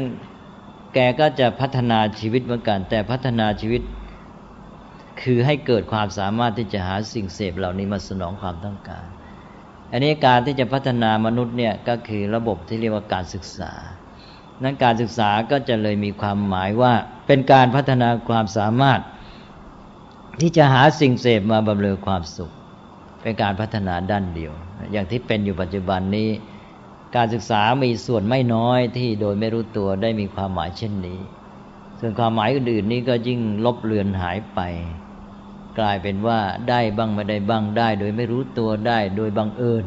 [0.97, 3.81] กก็จะพัฒนาชีวิตเหมือนกัน แต่พัฒนาชีวิต
[5.21, 9.05] คือให้เกิดความสามารถที่จะหาสิ่งเสพเหล่านี้มาสนองความต้องการ
[9.91, 13.71] อันนี้การที่จะพัฒนามนุษย์เนี่ยก็คือระบบที่เรียกว่าการศึกษา
[14.63, 16.93] นั้นการศึกษาก็จะเลยมีความหมายว่า
[17.27, 19.01] เป็นการพัฒนาความสามารถ
[20.41, 22.51] ที่จะหาสิ่งเสพมาบำเรอความสุข
[23.21, 24.53] เป็นการพัฒนาด้านเดียว
[24.91, 26.29] อย่างที่เป็นอยู่ปัจจุบันนี้
[27.15, 31.19] การศึกษามีส่วนไม่น้อยที่โดยไม่รู้ตัวได้มีความหมายเช่นนี้
[31.99, 34.59] ส่วนความหมายอื่นๆนี้ก็ยิ่งลบเลือนหายไป
[35.79, 36.39] กลายเป็นว่า
[36.69, 39.85] ได้บ้างไม่ได้บ้างได้ โดยไม่รู้ตัวได้โดยบังเอิญ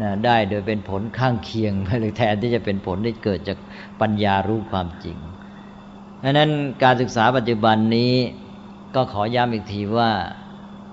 [0.00, 3.58] นะได้โดยเป็นผลข้างเคียงหรือแทนที่จะเป็นผลที่เกิดจาก
[4.00, 5.18] ปัญญารู้ความจริง
[6.22, 6.50] ดังนั้น
[6.82, 8.12] การศึกษาปัจจุบันนี้
[8.94, 10.10] ก็ขอย้ำอีกทีว่า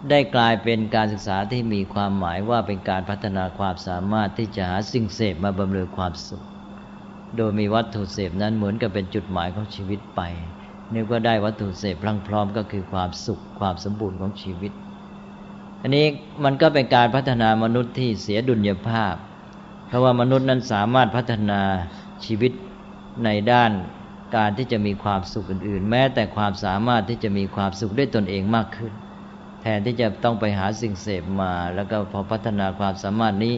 [0.07, 6.43] ได้กลายเป็นการศึกษาที่มีความหมายว่าเป็นการพัฒนาความสามารถที่จะหาสิ่งเสพมาบำเรอความสุข
[7.35, 10.21] โดยมีวัตถุเสพนั้นเหมือนกับเป็นจุดหมายของชีวิตไป
[10.93, 14.71] นึกว่าได้วัตถุเสพพลังพร้อมก็คือความสุขความสมบูรณ์ของชีวิต
[15.81, 16.05] อันนี้
[16.43, 19.15] มันก็เป็นการพัฒนามนุษย์ที่เสียดุลยภาพ
[19.87, 21.61] เพราะว่ามนุษย์นั้นสามารถพัฒนา
[22.25, 22.51] ชีวิต
[23.25, 23.71] ในด้าน
[24.35, 28.93] การที่จะมีความสุขอื่นๆ แม้แต่ความสามารถที่จะมีความสุขด้วยตนเองมากขึ้น
[29.61, 33.53] แทนที่จะต้องไปหาสิ่งเสพมา แล้วก็พอพัฒนาความสามารถนี้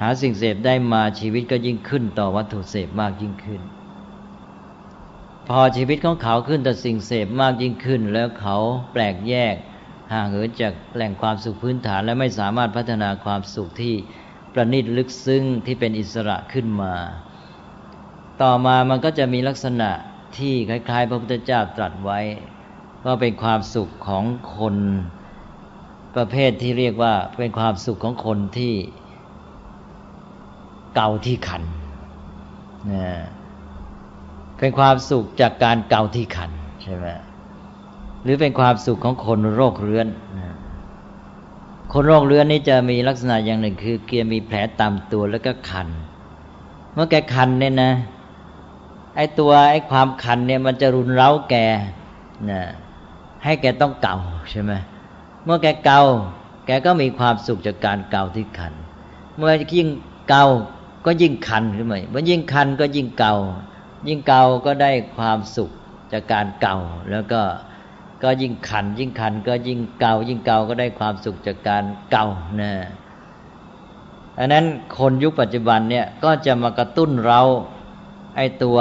[0.00, 3.62] หาสิ่งเสพได้มาชีวิตก็ยิ่งขึ้นต่อวัตถุเสพมากยิ่งขึ้น
[5.48, 8.56] พอชีวิตของเขาขึ้นแต่สิ่งเสพมากยิ่งขึ้น แล้วเขา
[8.92, 9.54] แปลกแยก
[10.12, 13.94] ห่างเหินจากแหล่งความสุขพื้นฐาน และไม่สามารถพัฒนาความสุขที่
[14.52, 16.94] ประณีตลึกซึ้งที่เป็นอิสระขึ้นมา
[18.42, 19.90] ต่อมามันก็จะมีลักษณะ
[20.38, 22.20] ที่คล้ายๆ พระพุทธเจ้าตรัสไว้
[23.04, 24.24] ก็เป็นความสุขของ
[24.56, 24.76] คน
[26.16, 28.74] ประเภทที่เรียกว่าเป็นความสุขของคนที่
[30.94, 31.62] เกาที่ขัน
[32.92, 33.08] นะ
[34.58, 36.50] เป็นความสุขจากการเกาที่ขัน
[36.82, 37.06] ใช่ไหม
[38.22, 40.56] หรือเป็นความสุขของคนโรคเรื้อนนะ
[41.92, 45.88] คนโรคเรื้อนนี่จะมีลักษณะอย่างหนึ่ง คือเกียมีแผลตามตัวแล้วก็คัน
[46.94, 47.92] เมื่อแกคันเนี่ยนะ
[49.16, 51.54] ไอ้ตัวไอ้ความคันเนี่ยมันจะรุนเร้าแก
[52.50, 52.60] นะ
[53.44, 54.16] ให้แกต้องเก่า
[54.50, 54.72] ใช่ไหม
[55.44, 56.00] เมื่อแกเกา
[56.66, 58.72] แกก็มีความสุขจากการเกาที่คัน
[59.36, 59.88] เมื่อยิ่ง
[60.28, 60.44] เกา
[61.06, 63.34] ก็ยิ่งคันขึ้นมาเมื่อยิ่งคันก็ยิ่งเกา
[64.08, 65.70] ยิ่งเกาก็ได้ความสุข
[66.12, 66.76] จากการเกา
[67.10, 67.40] แล้วก็
[68.22, 72.26] ก็ยิ่งคัน ยิ่งคันก็ยิ่งเกา ยิ่งเกาก็ได้ความสุขจากการเกา
[72.60, 72.72] นะ
[74.38, 74.64] อันนั้น
[74.98, 77.40] คนยุคปัจจุบันเนี่ยก็จะมากระตุ้นเรา
[78.36, 78.78] ไอตัว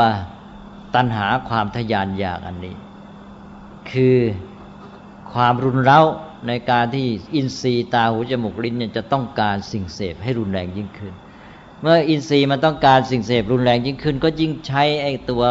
[0.95, 2.76] ตัณหาความทยานอยากอันนี้
[3.91, 4.17] คือ
[5.34, 6.02] ความรุนเร้า
[6.48, 11.14] ในการที่อินทรีย์ตาหูจมูกลิ้นเนี่ยจะต้องการสิ่งเสพให้รุนแรงยิ่งขึ้น
[11.82, 15.44] เมื่ออินทรีย์มันต้องการสิ่งเสพรุนแรงยิ่งขึ้น ก็ยิ่งใช้ไอ้ตัว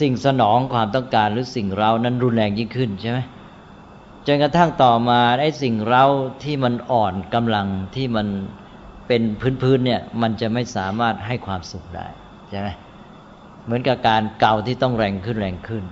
[0.00, 3.18] สิ่งสนองความต้องการหรือสิ่งเรานั้นรุนแรงยิ่งขึ้นใช่ไหม
[4.26, 6.04] จนกระทั่งต่อมาไอ้สิ่งเรา
[6.44, 8.26] ที่มันอ่อนกำลังที่มัน
[9.06, 9.22] เป็น
[9.62, 12.06] พื้นๆเนี่ยมันจะไม่สามารถให้ความสุขได้
[12.50, 12.68] ใช่ไหม
[13.64, 15.84] เหมือนกับการเก่าที่ต้องแรงขึ้นแรงขึ้น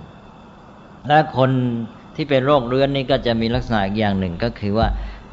[1.07, 1.51] และคน
[2.15, 4.87] ที่เป็นโรคเรื้อนนี่ก็จะมีลักษณะอย่างหนึ่งก็คือว่า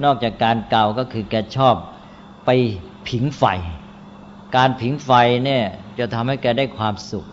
[0.04, 1.74] นอกจากการเกาก็คือแกชอบ
[2.44, 2.50] ไป
[3.08, 3.44] ผิงไฟ
[4.56, 5.10] การผิงไฟ
[5.44, 5.64] เนี่ย
[5.98, 7.26] จะทำให้แกได้ความสุข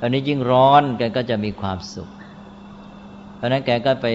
[0.00, 2.08] อันนี้ยิ่งร้อนแกก็จะมีความสุข
[3.36, 4.06] เพราะนั้นแกก็ไป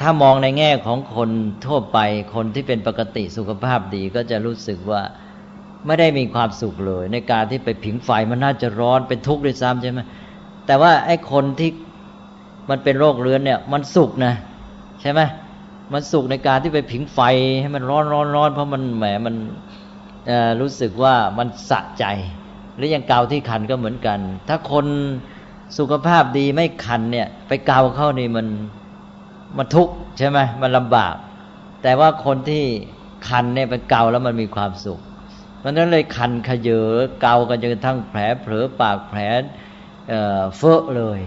[0.00, 1.30] ถ้ามองในแง่ของคน
[1.66, 1.98] ทั่วไป
[2.34, 5.02] คนที่เป็นปกติสุขภาพดีก็จะรู้สึกว่า
[5.86, 10.00] ไม่ได้มีความสุขเลย ในการที่ไปผิงไฟมันน่าจะร้อนเป็นทุกข์ด้วยซ้ำใช่ไหม
[10.66, 11.70] แต่ว่าไอ้คนที่
[12.70, 14.34] มันเป็นโรคเรื้อนเนี่ย มันสุขนะ
[15.00, 15.20] ใช่ไหม
[15.92, 17.20] มันสุขในการที่ไปผิงไฟ
[17.60, 19.34] ให้มันร้อนร้อนร้อนเพราะมันแหมมัน
[20.60, 22.04] รู้สึกว่ามันสะใจ
[22.76, 24.86] หรืออย่างเกาที่คันก็เหมือนกัน ถ้าคน
[25.78, 28.46] สุขภาพดีไม่คันเนี่ย ไปเกาเข้านี่มัน
[29.56, 31.14] มันทุกข์ใช่ไหมมันลำบาก
[31.82, 32.64] แต่ว่าคนที่
[33.28, 35.00] คันเนี่ยไปเกาแล้วมันมีความสุข
[35.58, 36.86] เพราะนั้นเลยคันขยเยอ
[37.22, 39.20] เกากันจนกระทั่งแผลเผลอปากแผล
[40.56, 41.20] เฟ้อเลย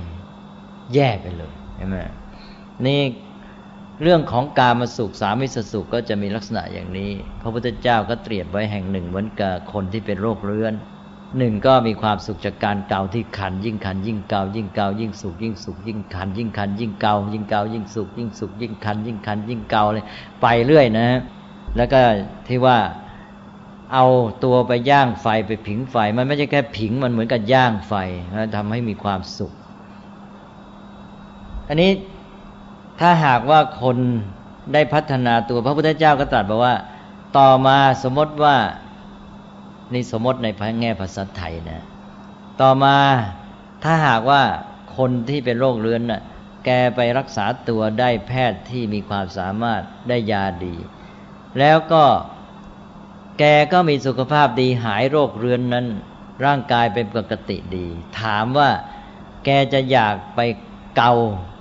[0.93, 1.97] แย่ไปเลยใช่ไหม
[2.87, 3.01] นี่
[4.03, 10.73] เรื่องของการมาสุขสามิสสุขก็จะมีลักษณะอย่างนี้ พระพุทธเจ้าก็เตรียมไว้แห่งหนึ่งเหมือนกับคนที่เป็นโรคเรื้อน
[11.37, 20.05] หนึ่งก็มีความสุขจากการเกาที่ขัน ยิ่งขัน ยิ่งเกายิ่งเกายิ่งสุขยิ่งสุขยิ่งขัน ยิ่งขัน ยิ่งเกายิ่งเกายิ่งสุขยิ่งสุขยิ่งขัน ยิ่งขัน ยิ่งเกาเลย
[20.41, 21.07] ไปเรื่อยนะ
[21.77, 21.99] แล้วก็
[22.47, 22.77] ที่ว่า
[23.93, 24.05] เอา
[24.43, 27.93] ตัวไปย่างไฟไปผิงไฟ มันไม่ใช่แค่ผิงมันเหมือนกับย่างไฟ
[28.35, 29.53] นะทำให้มีความสุข
[31.67, 31.91] อันนี้
[32.99, 33.97] ถ้าหากว่าคน
[34.73, 36.75] ได้พัฒนาตัวพระพุทธเจ้าก็ตรัสบอกว่า
[37.37, 38.55] ต่อมาสมมติว่า
[39.93, 40.47] นี่สมมติใน
[40.81, 41.83] แง่ภาษาไทยนะ
[42.61, 42.97] ต่อมา
[43.83, 44.43] ถ้าหากว่า
[44.97, 46.21] คนที่เป็นโรคเรื้อนน่ะ
[46.65, 50.75] แกไปรักษาตัวได้แพทย์ที่มีความสามารถได้ยาดี
[51.59, 52.03] แล้วก็
[53.39, 55.85] แกก็มีสุขภาพดีหายโรคเรื้อนนั้น
[56.45, 57.87] ร่างกายเป็นปกติดี
[58.21, 58.69] ถามว่า
[59.45, 60.39] แกจะอยากไป
[60.97, 61.13] เกา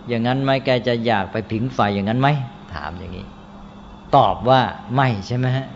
[0.09, 2.29] อย่างนั้นไหมแกจะอยากไปผิงไฟอย่างนั้นไหม
[2.75, 3.27] ถามอย่างนี้
[4.17, 4.61] ตอบว่า
[4.95, 5.67] ไม่ใช่ไหมฮะ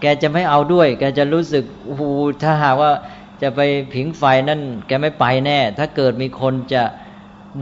[0.00, 2.02] แกจะไม่เอาด้วย แกจะรู้สึกโอ้โห
[2.42, 2.92] ถ้าหากว่า
[3.42, 3.60] จะไป
[3.94, 6.82] ผิงไฟนั่น แกไม่ไปแน่ ถ้าเกิดมีคนจะ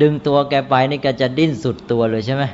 [0.02, 2.44] ดึงตัวแกไปนี่แกจะดิ้นสุดตัวเลยใช่ไหม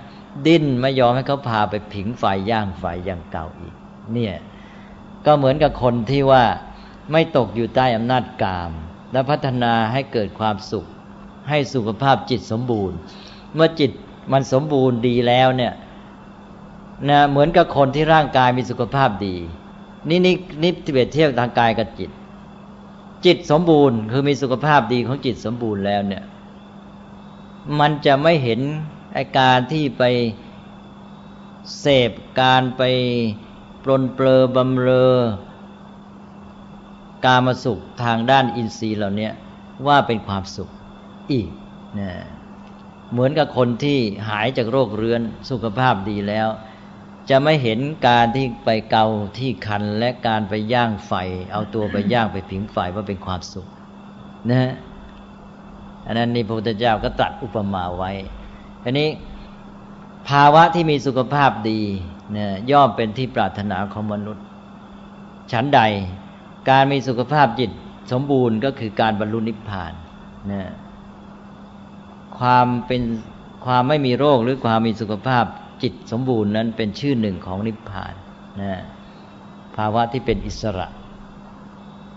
[0.46, 3.74] ดิ้นไม่ยอมให้เขาพาไปผิงไฟย่างไฟอย่างเก่าอีก
[4.12, 4.34] เนี่ย
[5.26, 6.44] ก็เหมือนกับคนที่ว่า
[7.12, 8.72] ไม่ตกอยู่ใต้อำนาจกาม
[9.12, 10.86] และพัฒนาให้เกิดความสุข
[11.48, 12.96] ให้สุขภาพจิตสมบูรณ์
[13.54, 13.90] เมื่อจิต
[14.32, 15.72] มันสมบูรณ์ดีแล้วเนี่ย
[17.08, 19.34] นะเหมือนกับคนที่ร่างกายมีสุขภาพดี
[20.08, 22.10] นี่นี่นี่เปรียบเทียบทางกายกับจิต
[23.24, 26.24] จิตสมบูรณ์ คือมีสุขภาพดีของจิตสมบูรณ์แล้วเนี่ย
[27.80, 28.60] มันจะไม่เห็น
[29.16, 30.02] อาการที่ไป
[31.80, 32.82] เสพการไป
[33.82, 35.14] ปลนเปลือบำเรอ
[37.26, 39.28] การมาสุขทางด้านอินทรีย์เหล่านี้
[39.86, 40.70] ว่าเป็นความสุข
[41.32, 41.48] อีก
[41.98, 42.10] นะ
[43.12, 46.48] เหมือนกับคนที่หายจากโรคเรื้อนสุขภาพดีแล้ว
[47.30, 49.06] จะไม่เห็นการที่ไปเกา
[49.38, 51.12] ที่คันและการไปย่างไฟ
[51.52, 53.66] เอาตัวไปย่างไปผิงไฟว่าเป็นความสุข
[54.50, 54.72] นะ
[56.06, 58.12] อันนั้นนี่พระพุทธเจ้าก็ตรัสอุปมาไว้
[58.84, 59.08] อันนี้
[60.28, 61.80] ภาวะที่มีสุขภาพดี
[62.32, 64.44] เนี่ยย่อมเป็นที่ปรารถนาของมนุษย์
[65.52, 65.80] ฉันใด
[66.68, 67.70] การมีสุขภาพจิต
[68.12, 69.92] สมบูรณ์ก็คือการบรรลุนิพพาน
[70.52, 70.62] นะ
[72.40, 73.02] ความเป็น
[73.66, 75.44] ความไม่มีโรคหรือความมีสุขภาพ
[75.82, 78.14] จิตสมบูรณ์นั้นเป็นชื่อหนึ่งของนิพพาน
[78.60, 78.74] นะ
[79.76, 80.88] ภาวะที่เป็นอิสระ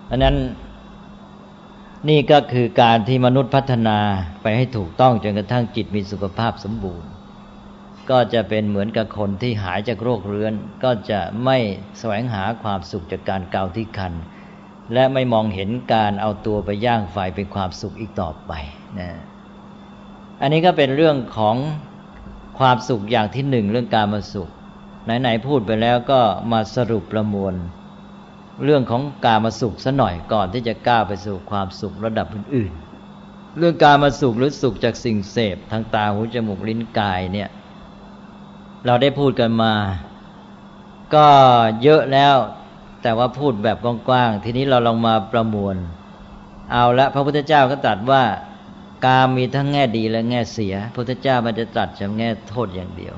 [0.10, 0.36] อันนั้น
[2.10, 3.98] นี่ก็คือการที่มนุษย์พัฒนา
[4.42, 7.10] ไปให้ถูกต้องจนกระทั่งจิตมีสุขภาพสมบูรณ์
[8.10, 10.54] ก็จะเป็นเหมือนกับคนที่หายจากโรคเรื้อน
[10.84, 11.58] ก็จะไม่
[12.00, 14.14] แสวงหาความสุขจากการเกาที่คัน
[14.94, 18.52] และไม่มองเห็นการเอาตัวไปย่างไฟเป็นความสุขอีกต่อไป
[19.00, 19.10] นะ
[20.42, 21.56] อันนี้ก็เป็นเรื่องของ
[22.60, 24.50] ความสุขอย่างที่หนึ่งเรื่องการมาสุข
[25.06, 26.22] ไหนๆพูดไปแล้วก็
[26.52, 27.54] มาสรุปประมวล
[28.64, 37.50] เรื่องของการมาสุขซะหน่อยก่อนที่จะก้าวไปสู่ความสุขระดับอื่นๆ เรื่องการมาสุขหรือสุขจากสิ่งเสพทางตาหูจมูกลิ้นกายเนี่ย
[38.86, 39.74] เราได้พูดกันมา
[41.16, 41.28] ก็
[41.84, 42.36] เยอะแล้ว
[43.04, 45.76] แต่ว่าพูดแบบกว้างๆ ทีนี้เราลองมาประมวล
[46.72, 48.24] เอาละพระพุทธเจ้าก็ตรัสว่า
[49.06, 53.16] กามมีทั้งแง่ดีและแง่เสียพระพุทธเจ้ามันจะตรัสเฉพาะแง่โทษอย่างเดียว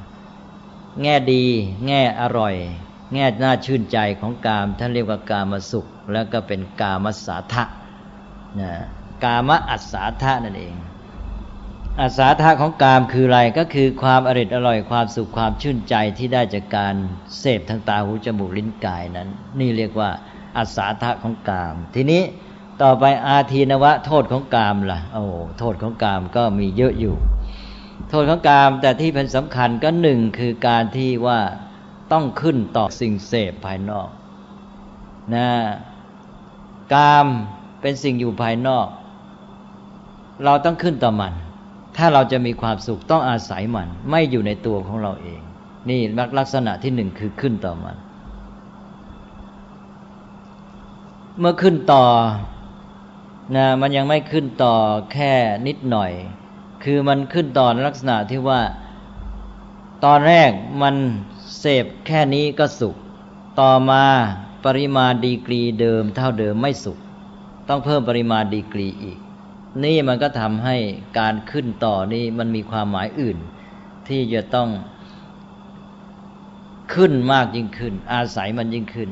[1.01, 1.43] แง่ดี
[1.87, 2.55] แง่อร่อย
[3.13, 7.63] แง่น่าชื่นใจของกามท่านเรียกว่ากามสุข แล้วก็เป็นกามสาทะ
[8.59, 8.71] นะ
[9.23, 10.75] กามอัศาทะนั่นเอง
[12.01, 16.95] อัศาทะของกามคืออะไรก็คือความอริดอร่อยความสุขความชื่นใจที่ได้จากการ
[17.39, 20.09] เสพทางตาหูจมูกลิ้นกายนั้น นี่เรียกว่า
[20.57, 22.21] อัศาทะของกาม ทีนี้
[22.81, 25.23] ต่อไปอาทีนวะ โทษของกามล่ะ โอ้
[25.59, 27.15] โทษของกามก็มีเยอะอยู่
[28.09, 31.39] โทษของกามแต่ที่เป็นสำคัญก็หนึ่งคือการที่ว่า
[32.11, 34.09] ต้องขึ้นต่อสิ่งเสพภายนอก
[35.33, 35.47] นะ
[36.93, 37.27] กาม
[37.81, 38.87] เป็นสิ่งอยู่ภายนอก
[40.45, 41.33] เราต้องขึ้นต่อมัน
[41.97, 45.41] ถ้าเราจะมีความสุขต้องอาศัยมัน ไม่อยู่ในตัวของเราเอง
[45.89, 46.01] นี่
[46.37, 47.95] ลักษณะที่หนึ่งคือขึ้นต่อมัน
[51.39, 52.03] เมื่อขึ้นต่อ
[53.55, 54.75] นะมันยังไม่ขึ้นต่อ
[55.13, 55.33] แค่
[55.67, 56.12] นิดหน่อย
[56.83, 58.62] คือมันขึ้นต่อนลักษณะที่ว่า
[60.05, 60.95] ตอนแรกมัน
[61.59, 62.95] เสพแค่นี้ก็สุข
[63.59, 64.03] ต่อมา
[64.65, 66.97] ปริมาณดีกรีเดิมเท่าเดิมไม่สุข
[67.69, 69.19] ต้องเพิ่มปริมาณดีกรีอีก
[69.83, 70.77] นี่มันก็ทำให้
[71.19, 73.38] การขึ้นต่อนี้มันมีความหมายอื่น
[74.07, 74.69] ที่จะต้อง
[76.93, 79.09] ขึ้นมากยิ่งขึ้น อาศัยมันยิ่งขึ้น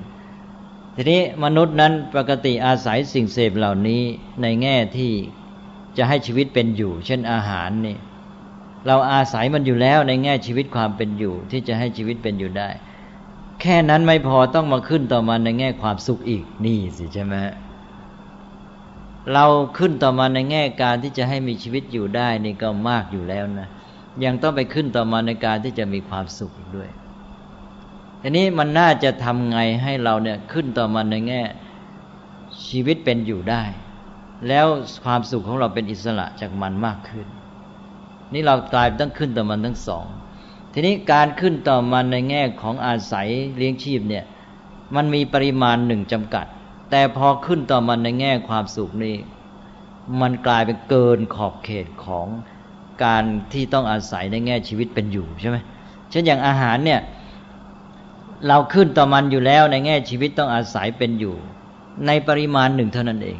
[0.99, 4.01] ทีนี้มนุษย์นั้นปกติอาศัยสิ่งเสพเหล่านี้
[4.41, 5.11] ในแง่ที่
[5.97, 7.97] จะให้ชีวิตเป็นอยู่ เช่นอาหารนี่
[8.87, 12.69] เราอาศัยมันอยู่แล้วในแง่ชีวิตความเป็นอยู่ ที่จะให้ชีวิตเป็นอยู่ได้
[13.61, 17.35] แค่นั้นไม่พอต้องมาขึ้นต่อมาในแง่ความสุขอีกนี่สิใช่ไหม
[19.33, 19.45] เรา
[19.77, 23.67] ขึ้นต่อมาในแง่การที่จะให้มีชีวิตอยู่ได้นี่ก็มากอยู่แล้วนะ
[24.23, 26.89] ยังต้องไปขึ้นต่อมาในการที่จะมีความสุขอีกด้วย
[28.21, 31.41] ทีนี้มันน่าจะทำไงให้เราเนี่ยขึ้นต่อมาในแง่
[32.67, 33.63] ชีวิตเป็นอยู่ได้
[34.47, 34.65] แล้ว
[35.03, 37.27] ความสุขของเราเป็นอิสระจากมันมากขึ้น
[38.33, 40.05] นี่เรากลายต้องขึ้นต่อมันทั้งสอง
[40.73, 43.27] ทีนี้การขึ้นต่อมันในแง่ของอาศัย
[43.57, 44.25] เลี้ยงชีพเนี่ย
[44.95, 46.45] มันมีปริมาณหนึ่งจำกัด
[46.91, 49.15] แต่พอขึ้นต่อมันในแง่ความสุขนี่
[50.21, 52.27] มันกลายเป็นเกินขอบเขตของ
[53.03, 55.57] การที่ต้องอาศัยในแง่ชีวิตเป็นอยู่ใช่ไหม
[56.09, 56.99] เช่นอย่างอาหารเนี่ย
[58.47, 61.35] เราขึ้นต่อมันอยู่แล้วในแง่ชีวิตต้องอาศัยเป็นอยู่
[62.07, 63.39] ในปริมาณหนึ่งเท่านั้นเอง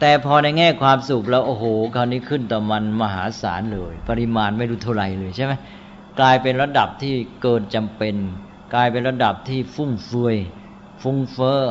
[0.00, 5.52] แต่พอในแง่ความสุขแล้วโอ้โห คราวนี้ขึ้นต่อมันมหาศาลเลย ปริมาณไม่รู้เท่าไหร่เลยใช่ไหม
[6.20, 8.14] กลายเป็นระดับที่เกินจำเป็น
[8.74, 10.36] กลายเป็นระดับที่ฟุ่มเฟือย
[11.02, 11.62] ฟุ้งเฟ้อ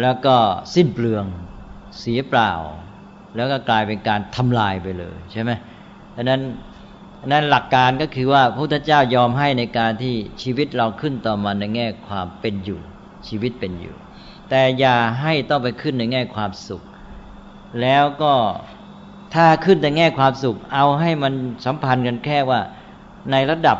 [0.00, 0.36] แล้วก็
[0.74, 1.24] สิ้นเปลือง
[1.98, 2.52] เสียเปล่า
[3.36, 5.50] แล้วก็กลายเป็นการทำลายไปเลยใช่ไหม
[6.16, 6.40] ดังนั้น
[7.32, 12.80] นั้นหลักการก็คือว่าพระพุทธเจ้ายอมให้ในการที่ชีวิตเราขึ้นต่อมาในแง่ความเป็นอยู่
[13.28, 13.94] ชีวิตเป็นอยู่
[14.50, 16.82] แต่อย่าให้ต้องไปขึ้นในแง่ความสุข
[17.80, 18.34] แล้วก็
[19.34, 21.32] ถ้าขึ้นในแง่ความสุข เอาให้มัน
[21.64, 22.60] สัมพันธ์กันแค่ว่า
[23.32, 23.78] ในระดับ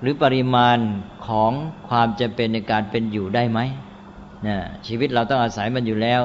[0.00, 0.78] หรือปริมาณ
[1.26, 1.52] ของ
[1.88, 3.60] ความจะเป็นในการเป็นอยู่ได้ไหม
[4.46, 6.20] นะชีวิตเราต้องอาศัยมันอยู่แล้ว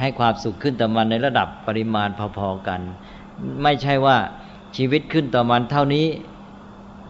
[0.00, 2.08] ให้ความสุขขึ้นต่อมันในระดับปริมาณ
[2.38, 2.80] พอๆกัน
[3.62, 4.16] ไม่ใช่ว่า
[4.76, 6.06] ชีวิตขึ้นต่อมันเท่านี้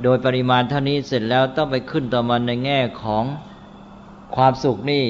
[0.02, 3.24] โดยปริมาณเท่านี้เสร็จแล้วต้องไปขึ้นต่อมันในแง่ของ
[4.36, 5.04] ความสุขนี่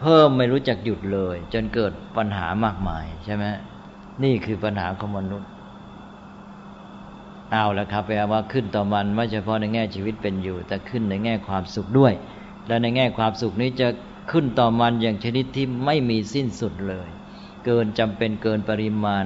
[0.00, 3.44] เพิ่มไม่รู้จักหยุดเลย จนเกิดปัญหามากมายใช่ไหม
[4.24, 5.50] นี่คือปัญหาของมนุษย์
[7.52, 12.12] เอาแล้วครับแปลว่าขึ้นต่อมันไม่เฉพาะในแง่ชีวิตเป็นอยู่ แต่ขึ้นในแง่ความสุขด้วย
[12.66, 13.88] และในแง่ความสุขนี้จะ
[14.30, 17.08] ขึ้นต่อมันอย่างชนิดที่ไม่มีสิ้นสุดเลย
[17.64, 19.24] เกินจำเป็นเกินปริมาณ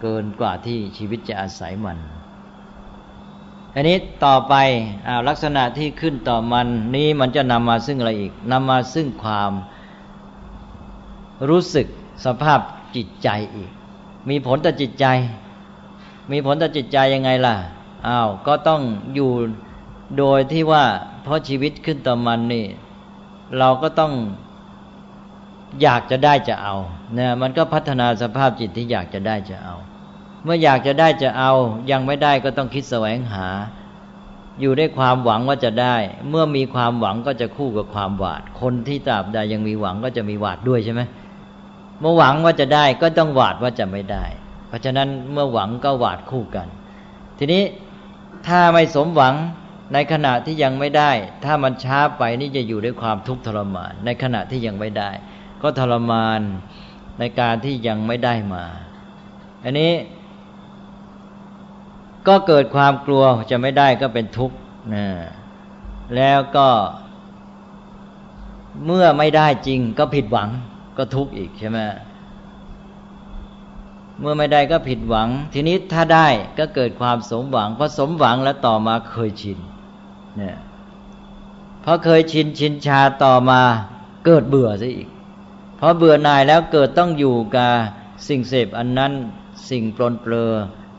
[0.00, 1.98] เกินกว่าที่ชีวิตจะอาศัยมัน
[3.74, 4.54] อันนี้ต่อไป
[5.06, 6.66] อาลักษณะที่ขึ้นต่อมัน
[6.96, 9.52] นี้มันจะนำมาซึ่งอะไรอีกนำมาซึ่งความ
[11.48, 11.86] รู้สึก
[12.24, 12.60] สภาพ
[12.96, 13.70] จิตใจอีก
[14.28, 15.06] มีผลต่อจิตใจ
[16.30, 17.56] มีผลต่อจิตใจยังไงล่ะ
[18.06, 18.82] อ้าวก็ต้อง
[19.14, 19.30] อยู่
[20.18, 20.84] โดยที่ว่า
[21.22, 22.66] เพราะชีวิตขึ้นต่อมันนี่
[23.58, 24.12] เราก็ต้อง
[25.82, 26.76] อยากจะได้จะเอา
[27.14, 29.76] เนี่ยมันก็พัฒนาสภาพจิตที่อยากจะได้จะเอา
[30.44, 31.52] เมื่ออยากจะได้จะเอา
[31.90, 33.46] ยังไม่ได้ก็ต้องคิดแสวงหา
[34.60, 35.96] อยู่ด้วยความหวังว่าจะได้
[36.30, 41.02] เมื่อมีความหวังก็จะคู่กับความหวาด คนที่ตราบใดยังมีหวังก็จะมีหวาดด้วยใช่ไหม
[42.00, 44.24] เมื่อหวังว่าจะได้ก็ต้องหวาดว่าจะไม่ได้
[44.68, 46.66] เพราะฉะนั้นเมื่อหวังก็หวาดคู่กัน
[47.38, 47.62] ทีนี้
[48.46, 49.34] ถ้าไม่สมหวัง
[49.92, 51.10] ในขณะที่ยังไม่ได้
[51.44, 55.10] ถ้ามันช้าไปนี่จะอยู่ด้วยความทุกข์ทรมานในขณะที่ยังไม่ได้
[55.64, 56.40] ก็ทรมาน
[57.18, 58.64] ในการที่ยังไม่ได้มา
[59.64, 59.92] อันนี้
[62.28, 64.56] ก็เกิดความกลัวจะไม่ได้ก็เป็นทุกข์
[64.94, 65.06] นะ
[66.16, 66.68] แล้วก็
[68.86, 70.48] เมื่อไม่ได้จริงก็ผิดหวัง
[70.98, 71.78] ก็ทุกข์อีกใช่ไหม
[74.20, 79.58] เมื่อไม่ได้ก็ผิดหวัง ทีนี้ถ้าได้ก็เกิดความสมหวังพอสมหวังแล้วต่อมาเคยชิน
[80.36, 80.56] เนี่ย
[81.84, 83.60] พอเคยชินชินชาต่อมา
[84.24, 85.08] เกิดเบื่อซะอีก
[85.86, 87.72] อเบื่อหน่ายแล้วเกิดต้องอยู่กับ
[88.28, 89.12] สิ่งเสพอันนั้น
[89.70, 90.52] สิ่งปลนเปลือ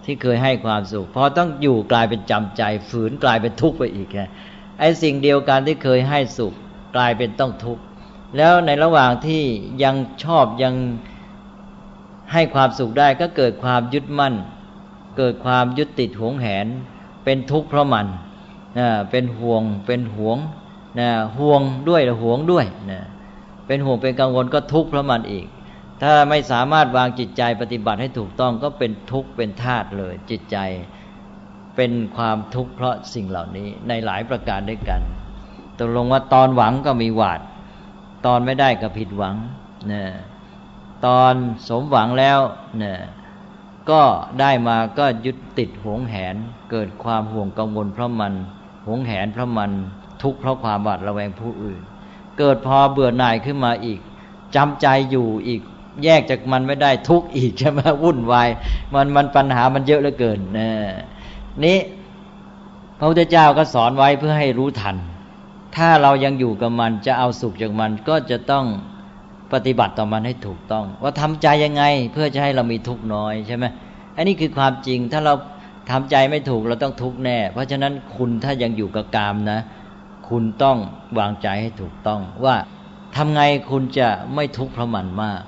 [0.05, 4.25] ที่เคยให้ความสุขพอต้องอยู่กลายเป็นจำใจ ฝืนกลายเป็นทุกข์ไปอีกแค่
[4.79, 6.53] ไอ้สิ่งเดียวกันที่เคยให้สุข
[6.95, 7.83] กลายเป็นต้องทุกข์
[8.37, 9.43] แล้วในระหว่างที่
[9.83, 10.75] ยังชอบยัง
[12.33, 14.33] ให้ความสุขได้ก็เกิดความยึดมั่น
[15.17, 16.67] เกิดความยึดติดหวงแหน
[17.23, 18.07] เป็นทุกข์เพราะมัน
[18.77, 20.37] นะเป็นห่วงเป็นห่วง
[20.99, 23.01] นะห่วงด้วยห่วงด้วยนะ
[23.67, 25.45] เป็นห่วงเป็นกังวลก็ทุกข์เพราะมันอีก
[26.01, 30.57] ถ้าไม่สามารถวางจิตใจปฏิบัติให้ถูกต้องก็เป็นทุกข์เป็นธาตุเลย จิตใจ
[31.75, 35.01] เป็นความทุกข์เพราะสิ่งเหล่านี้ในหลายประการด้วยกัน
[35.77, 37.41] ตกลงว่าตอนหวังก็มีหวาด
[38.25, 39.35] ตอนไม่ได้ก็ผิดหวัง
[39.91, 40.03] นะ
[41.05, 41.33] ตอน
[41.69, 42.39] สมหวังแล้ว
[42.83, 42.93] นะ
[43.89, 44.01] ก็
[44.39, 46.35] ได้มาก็ยึดติดหวงแหน
[46.71, 48.33] เกิดความห่วงกังวลเพราะมัน
[48.85, 49.71] หวงแหนเพราะมัน
[50.21, 51.81] ทุกข์เพราะความหวาดระแวงผู้อื่น
[52.39, 53.99] เกิดพอเบื่อหน่ายขึ้นมาอีก
[54.55, 55.61] จำใจอยู่อีก
[56.03, 58.49] แยกจากมันไม่ได้ทุกข์อีกใช่ไหมวุ่นวาย
[58.93, 60.69] มันมันปัญหามันเยอะเหลือเกินนะ
[61.65, 61.77] นี้
[62.99, 64.95] พระพุทธเจ้าก็สอนไว้เพื่อให้รู้ทัน
[65.75, 68.65] ถ้าเรายังอยู่กับมันจะเอาสุขจากมันก็จะต้อง
[69.53, 71.83] ปฏิบัติต่อมันให้ถูกต้อง ว่าทำใจยังไง
[72.13, 73.65] เพื่อจะให้เรามีทุกข์น้อยใช่ไหม
[74.15, 75.33] อันนี้คือความจริงถ้าเรา
[75.91, 79.59] ทำใจไม่ถูกเราต้องทุกข์แน่ เพราะฉะนั้นคุณถ้ายังอยู่กับกามนะ
[80.29, 80.77] คุณต้อง
[81.19, 82.55] วางใจให้ถูกต้องว่า
[83.15, 85.41] ทำไงคุณจะไม่ทุกข์เพราะมันมาก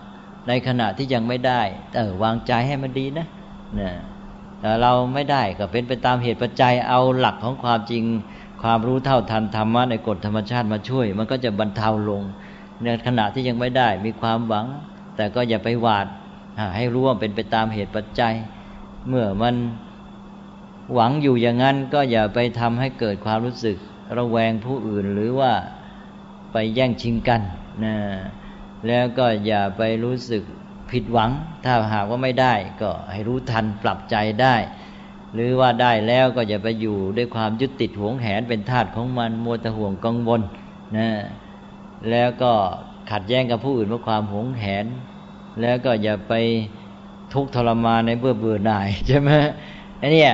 [0.47, 1.61] ในขณะที่ยังไม่ได้
[1.95, 3.27] เออวางใจให้มันดีนะ
[3.79, 3.91] นะ
[4.59, 8.03] แต่เราไม่ได้ก็เป็นไปตามเหตุปัจจัยเอาหลักของความจริง
[8.63, 12.21] ความรู้เท่าทันธรรมะในกฎธรรมชาติมาช่วย มันก็จะบรรเทาลง
[12.83, 14.65] ในขณะที่ยังไม่ได้มีความหวัง
[15.15, 16.07] แต่ก็อย่าไปหวาด
[16.75, 18.33] ให้รู้ว่าเป็นไปตามเหตุปัจจัย
[19.07, 19.55] เมื่อมัน
[20.93, 23.77] หวังอยู่อย่างนั้นก็อย่าไปทำให้เกิดความรู้สึก
[24.17, 25.53] ระแวงผู้อื่นหรือว่า
[26.51, 27.41] ไปแย่งชิงกัน
[27.83, 27.95] นะ
[28.87, 30.43] แล้วก็อย่าไปรู้สึก
[30.91, 31.31] ผิดหวัง
[31.65, 34.55] ถ้าหากว่าไม่ได้ ก็ให้รู้ทันปรับใจได้
[35.33, 40.41] หรือว่าได้แล้วก็อย่าไปอยู่ด้วยความยึดติดหวงแหนเป็นทาสของมันมัวแต่ห่วงกังวล
[40.97, 41.09] นะ
[42.09, 42.51] แล้วก็
[43.11, 44.85] ขัดแย้งกับผู้อื่นเพราะความหวงแหน
[45.61, 46.33] แล้วก็อย่าไป
[47.33, 49.29] ทุกข์ทรมานในเบื่อเบื่อหน่ายใช่ไหม
[49.99, 50.25] ไอ้นี่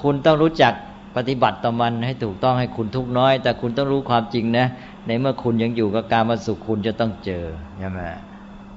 [0.00, 0.72] คุณต้องรู้จัก
[1.16, 4.66] ปฏิบัติต่อมันให้ถูกต้องให้คุณทุกน้อย แต่คุณต้องรู้ความจริงนะ
[5.06, 7.44] ในเมื่อคุณยังอยู่กับการมาสุขคุณจะต้องเจอ
[7.78, 8.00] ใช่ไหม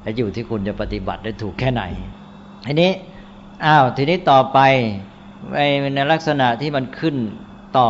[0.02, 1.84] และอยู่ที่คุณจะปฏิบัติได้ถูกแค่ไหน
[2.66, 2.92] ทีนี้
[3.66, 4.60] อ้าวทีนี้ต่อไป
[5.96, 7.16] ในลักษณะที่มันขึ้น
[7.78, 7.90] ต่อ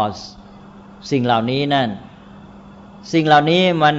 [1.12, 1.90] สิ่งเหล่านี้นั่น
[3.14, 3.96] สิ่งเหล่านี้มัน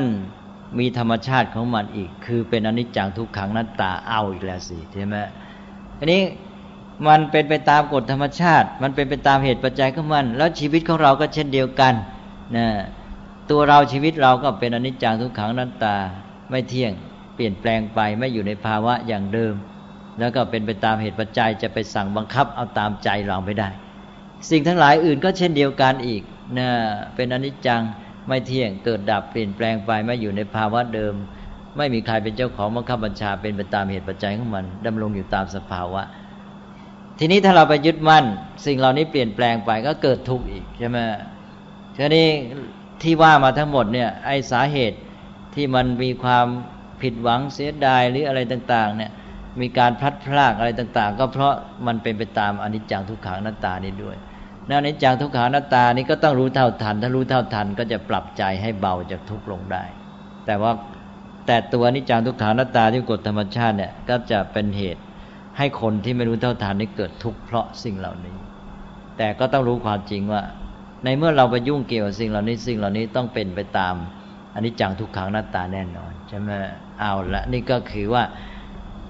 [0.79, 5.17] มีธรรมชาติของมันอีก คือเป็นอนิจจังทุกขังนัตตาเอาอีกแล้วสิใช่ไหม
[5.99, 6.21] อันนี้
[7.09, 11.95] มันเป็นไปตามกฎธรรมชาติ มันเป็นไปตามเหตุปัจจัยของมัน แล้วชีวิตของเราก็เช่นเดียวกัน
[12.57, 12.67] นะ
[13.51, 15.97] ตัวเราชีวิตเราก็เป็นอนิจจังทุกขังนัตตา
[16.51, 16.93] ไม่เที่ยง
[17.35, 19.55] เปลี่ยนแปลงไปไม่อยู่ในภาวะอย่างเดิม
[20.19, 23.69] แล้วก็เป็นไปตามเหตุปัจจัยจะไปสั่งบังคับเอาตามใจเราไม่ได้
[24.51, 26.23] สิ่งทั้งหลายอื่นก็เช่นเดียวกันอีก
[26.59, 26.69] นะ
[27.15, 27.83] เป็นอนิจจัง
[28.29, 31.15] ไม่เที่ยงเกิดดับเปลี่ยนแปลงไปไม่อยู่ในภาวะเดิม
[31.77, 36.03] ไม่มีใครเป็นเจ้าของบังคับบัญชาเป็นไปตามเหตุปัจจัยของมันดำรงอยู่ตามสภาวะ
[37.19, 38.25] ทีนี้ถ้าเราไปยึดมั่น
[38.67, 40.99] สิ่งเหล่านี้เปลี่ยนแปลงไปก็เกิดทุกข์อีกใช่ไหม
[41.97, 42.29] ทีนี้
[43.03, 44.99] ที่ว่ามาทั้งหมดเนี่ยไอสาเหตุ
[45.55, 46.47] ที่มันมีความ
[47.03, 49.11] ผิดหวังเสียดายหรืออะไรต่างๆเนี่ย
[49.61, 51.55] มีการพลัดพรากอะไรต่าง ๆ ก็เพราะ
[51.87, 54.17] มันเป็นไปตามอนิจจังทุกขังนัตตานี้ด้วย
[54.69, 59.85] นอนิจจังทุกขังนัตตานี้ก็ต้องรู้เท่าทัน ถ้ารู้เท่าทันก็จะปรับใจให้เบาจากทุกข์ลงได้
[60.47, 60.73] แต่ว่า
[61.47, 65.03] แต่ตัวอนิจจังทุกขังนัตตาที่กฎธรรมชาติเนี่ยก็จะเป็นเหตุ
[65.59, 68.37] ให้คนที่ไม่รู้เท่าทานนี้เกิดทุกข์เพราะสิ่งเหล่านี้
[69.17, 70.43] แต่ก็ต้องรู้ความจริงว่า
[71.05, 73.95] ในเมื่อเราไปยุ่งเกี่ยวกับสิ่งเหล่านี้สิ่งเหล่านี้ต้องเป็นไปตาม
[74.55, 76.51] อันนี้จังทุกขังหน้าตาแน่นอนใช่ไหม
[77.01, 78.23] เอาละนี่ก็คือว่า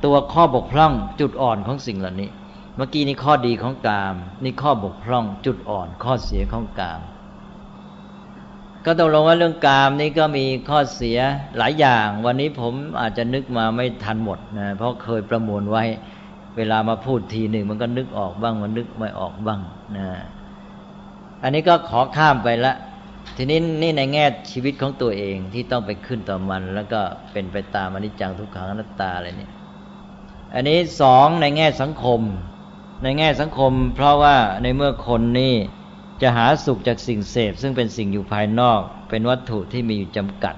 [0.05, 2.29] ตัวข้อบกพร่องจุดอ่อนของสิ่งเหล่านี้
[2.77, 7.01] เมื่อกี้นี่ข้อดีของกาม นี่ข้อบกพร่องจุดอ่อน ข้อเสียของกาม
[8.85, 11.19] ก็ตกลงว่าเรื่องกามนี่ก็มีข้อเสีย
[11.59, 15.85] หลายอย่าง วันนี้ผมอาจจะนึกมาไม่ทันหมดนะเพราะเคยประมวลไว้
[16.57, 19.61] เวลามาพูดทีหนึ่งมันก็นึกออกบ้าง มันนึกไม่ออกบ้าง
[19.97, 20.09] นะ
[21.43, 22.75] อันนี้ก็ขอข้ามไปละ
[23.37, 27.01] ทีนี้นี่ในแง่ชีวิตของตัวเองที่ต้องไปขึ้นต่อมัน แล้วก็
[27.33, 29.53] เป็นไปตามอนิจจังทุกขังอนัตตาอะไรเนี่ย
[30.55, 32.21] อันนี้สองในแง่สังคม
[33.03, 35.55] ในแง่สังคม เพราะว่าในเมื่อคนนี่
[36.23, 38.81] จะหาสุขจากสิ่งเสพ ซึ่งเป็นสิ่งอยู่ภายนอก
[39.11, 40.57] เป็นวัตถุที่มีอยู่จำกัด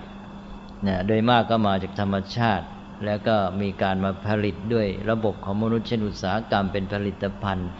[0.87, 2.67] นะโดยมากก็มาจากธรรมชาติ
[3.05, 7.71] แล้วก็มีการมาผลิตด้วยระบบของมนุษย์เช่นอุตสาหกรรมเป็นผลิตภัณฑ์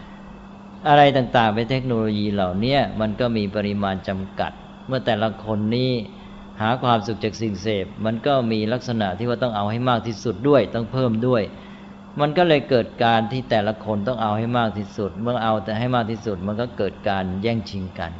[0.87, 4.51] อะไรต่างๆเป็นเทคโนโลยีเหล่านี้มันก็มีปริมาณจำกัด
[4.87, 5.91] เมื่อแต่ละคนนี้
[6.61, 11.43] หาความสุขจากสิ่งเสพ มันก็มีลักษณะที่ว่าต้องเอาให้มากที่สุดด้วย ต้องเพิ่มด้วย
[12.19, 18.11] มันก็เลยเกิดการที่แต่ละคนต้องเอาให้มากที่สุด เมื่อเอาแต่ให้มากที่สุด มันก็เกิดการแย่งชิงกัน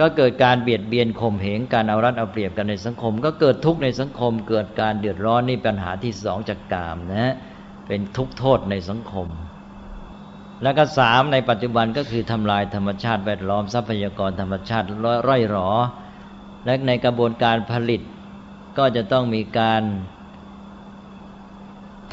[0.00, 7.32] ก็เกิดการเบียดเบียนข่มเหงการเอารัดเอาเปรียบกันในสังคม ก็เกิดทุกข์ในสังคม เกิดการเดือดร้อนนี่ปัญหาที่สองจากกามนะ
[7.86, 9.28] เป็นทุกโทษในสังคม
[10.62, 14.86] แล้วก็สามในปัจจุบันก็คือทำลายธรรมชาติแวดล้อมทรัพยากรธรรมชาติ
[15.28, 15.70] ร่อยหรอ
[16.64, 18.02] และในกระบวนการผลิต
[18.78, 19.82] ก็จะต้องมีการ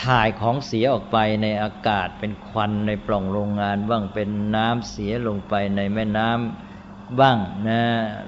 [0.03, 6.70] ถ่ายของเสียออกไปในอากาศเป็นควันในปล่องโรงงานบ้างเป็นน้ำเสียลงไปในแม่น้ำ
[7.19, 7.37] บ้าง
[7.67, 7.81] นะ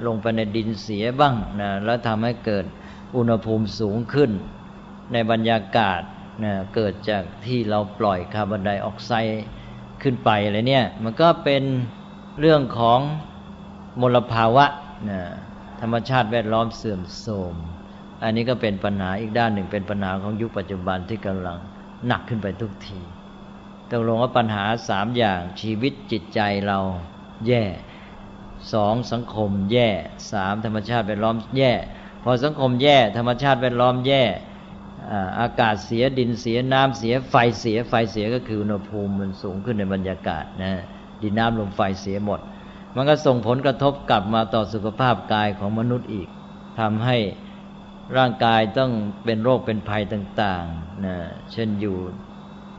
[0.05, 2.65] ลงไปในดินเสียบ้างนะแล้วทำให้เกิด
[3.15, 4.31] อุณหภูมิสูงขึ้น
[5.13, 6.01] ในบรรยากาศ
[6.43, 9.43] นะเกิดจากที่เราปล่อยคาร์บอนไดออกไซด์
[10.01, 11.63] ขึ้นไปอะไรเนี่ยมันก็เป็น
[12.39, 12.99] เรื่องของ
[14.01, 14.65] มลภาวะ
[15.09, 15.21] นะ
[15.81, 17.55] ธรรมชาติแวดล้อมเสื่อมโทรม
[18.23, 21.57] อันนี้ก็เป็นปัญหาอีกด้านหนึ่งเป็นปัญหาของยุคปัจจุบันที่กำลัง
[22.07, 23.01] หนักขึ้นไปทุกที
[23.89, 26.79] ตกลงว่าปัญหาสามอย่างชีวิตจิตใจเรา
[27.47, 27.63] แย่
[28.73, 29.89] สองสังคมแย่
[30.31, 31.71] สามธรรมชาติแวดล้อมแย่
[32.23, 34.23] พอสังคมแย่ธรรมชาติแวดล้อมแย่
[35.39, 40.73] อากาศเสียดินเสียน้ำเสียไฟเสียไฟเสียก็คืออุณหภูมิมันสูงขึ้นในบรรยากาศนะ
[41.21, 42.39] ดินน้ำลมไฟเสียหมด
[42.95, 46.27] มันก็ส่งผลกระทบกลับมาต่อสุขภาพกายของมนุษย์อีก
[46.79, 47.17] ทำให้
[48.17, 48.91] ร่างกายต้อง
[49.23, 51.15] เป็นโรคเป็นภัยต่างๆนะ
[51.51, 51.97] เช่นอยู่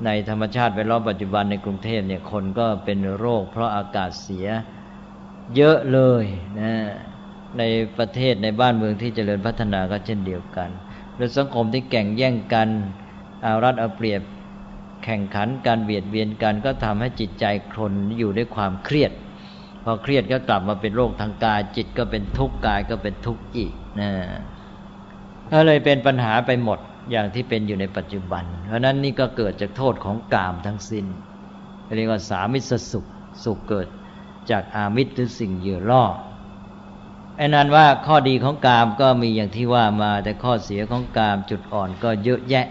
[0.05, 4.47] ในธรรมชาติแวดล้อมปัจจุบันในกรุงเทพเนี่ยคนก็เป็นโรค เพราะอากาศเสีย
[5.57, 6.25] เยอะเลย
[6.61, 6.73] นะ
[7.59, 7.63] ใน
[7.99, 10.71] ประเทศในบ้านเมืองที่เจริญพัฒนาก็เช่นเดียวกัน
[11.17, 12.69] โดยสังคมที่แข่งแย่งกัน
[13.43, 14.23] เอารัดเอาเปรียบ
[15.05, 19.13] แข่งขันการเบียดเบียนกันก็ทำให้จิตใจคนอยู่ด้วยความเครียด
[19.85, 24.11] พอเครียดก็กลับมาเป็นโรคทางกาย จิตก็เป็นทุกข์กายก็เป็นทุกข์อีกนะ
[25.53, 26.79] ก็เลยเป็นปัญหาไปหมด
[27.11, 31.07] อย่างที่เป็นอยู่ในปัจจุบัน เพราะนั้นนี่ก็เกิดจากโทษของกามทั้งสิน้น
[31.97, 33.05] เรียกว่าสามิสสุข
[33.45, 33.89] สุขเกิด
[34.51, 36.05] จากอามิตรหรือสิ่งเยื่อล่อ
[37.37, 42.67] ไอ้นั้นว่าข้อดีของกามก็มีอย่างที่ว่ามา แต่ข้อเสียของกามจุดอ่อนก็เยอะแยะ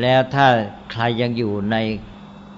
[0.00, 0.46] แล้วถ้า
[0.92, 1.76] ใครยังอยู่ใน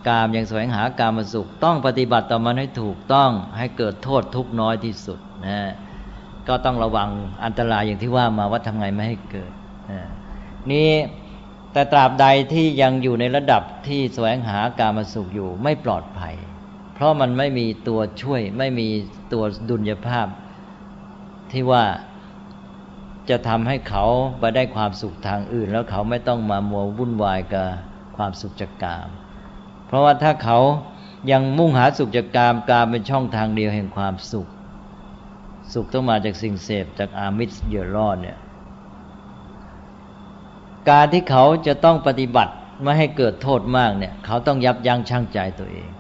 [0.09, 5.59] กามยังแสวงหากามมสุข ต้องปฏิบัติต่อมันให้ถูกต้องให้เกิดโทษทุกน้อยที่สุดนะ
[6.49, 7.09] ก็ต้องระวัง
[7.45, 9.53] อันตรายอย่างที่ว่ามาว่าทำไงไม่ให้เกิด
[10.73, 10.91] นี่
[11.73, 16.35] แต่ตราบใดที่ยังอยู่ในระดับที่แสวงหาการมสุขอยู่ไม่ปลอดภัย
[16.95, 18.89] เพราะมันไม่มีตัวช่วย ไม่มี
[19.33, 20.27] ตัวดุลยภาพ
[21.53, 21.85] ที่ว่า
[23.31, 24.05] จะทำให้เขา
[24.39, 27.69] ไปได้ความสุขทางอื่น แล้วเขาไม่ต้องมามัววุ่นวายกับ
[28.17, 29.09] ความสุขจากกาม
[29.87, 30.59] เพราะว่าถ้าเขา
[31.31, 34.49] ยังมุ่งหาสุขจากกามกามเป็นช่องทางเดียวแห่งความสุข
[35.73, 38.39] สุขต้องมาจากสิ่งเสพจากอามิสเยื่อรอดเนี่ย
[40.91, 45.91] การที่เขาจะต้องปฏิบัติไม่ให้เกิดโทษมากเนี่ย เขาต้องยับยั้งชั่งใจตัวเอง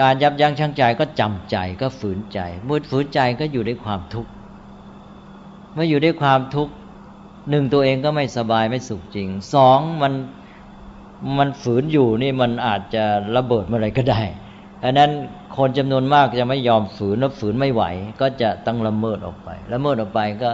[0.00, 4.30] การยับยั้งชั่งใจก็จำใจก็ฝืนใจเมื่อฝืนใจก็อยู่ด้วยความทุกข์
[5.74, 6.72] เมื่ออยู่ด้วยความทุกข์
[7.50, 10.12] หนึ่งตัวเองก็ไม่สบายไม่สุขจริงสองมัน
[11.38, 13.04] มันฝืนอยู่นี่มันอาจจะ
[13.36, 14.22] ระเบิดเมื่อไรก็ได้
[14.84, 15.10] อันนั้น
[15.56, 17.82] คนจำนวนมากจะไม่ยอมฝืนแล้วฝืนไม่ไหว
[18.20, 20.50] ก็จะต้องละเมิดออกไปละเมิดออกไปก็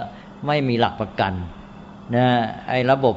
[0.46, 1.32] ไม่มีหลักประกัน
[2.14, 2.26] นะ
[2.68, 3.16] ไอ้ระบบ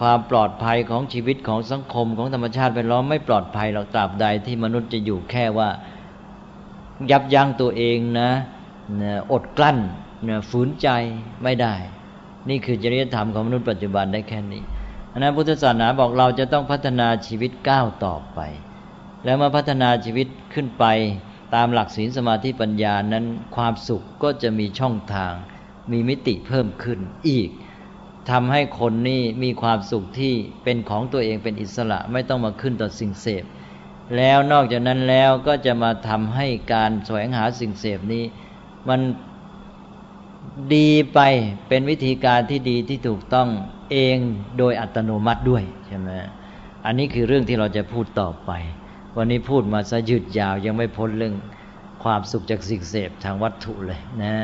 [0.00, 5.68] ความปลอดภัยของชีวิตของสังคมของธรรมชาติเป็นล้อมไม่ปลอดภัยหรอกตราบใดที่มนุษย์จะอยู่แค่ว่า
[7.10, 8.30] ยับยั้งตัวเองนะ
[9.32, 9.78] อดกลั้น
[10.50, 10.88] ฝืนใจ
[11.42, 11.74] ไม่ได้
[12.48, 14.62] นี่คือจริยธรรมของมนุษย์ปัจจุบันได้แค่นี้
[15.12, 18.40] อันนั้นพุทธศาสนาบอกเราจะต้องพัฒนาชีวิตก้าวต่อไป
[19.24, 20.84] แล้วมาพัฒนาชีวิตขึ้นไป
[21.54, 23.24] ตามหลักศีลสมาธิปัญญานั้น
[23.56, 25.32] ความสุขก็จะมีช่องทาง
[25.92, 27.50] มีมิติเพิ่มขึ้นอีก
[28.30, 33.44] ทำให้คนนี่มีความสุขที่เป็นของตัวเองเป็นอิสระไม่ต้องมาขึ้นต่อสิ่งเสพ
[34.16, 38.24] แล้วนอกจากนั้นแล้วก็จะมาทำให้การแสวงหาสิ่งเสพนี้
[38.88, 39.00] มัน
[40.74, 41.20] ดีไป
[41.68, 43.48] เป็นวิธีการที่ดีที่ถูกต้อง
[43.90, 44.18] เอง
[44.58, 46.10] โดยอัตโนมัติด้วยใช่ไหม
[46.84, 48.50] อันนี้คือเรื่องที่เราจะพูดต่อไป
[49.16, 51.34] วันนี้พูดมาซะยืดยาวยังไม่พ้นเรื่อง
[52.04, 54.34] ความสุขจากสิ่งเสพทางวัตถุเลยนะ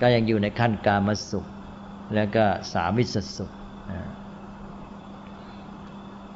[0.00, 1.46] ก็ยังอยู่ในขั้นการมาสุข
[2.14, 3.50] แล้วก็สามิสสุข
[3.90, 4.00] นะ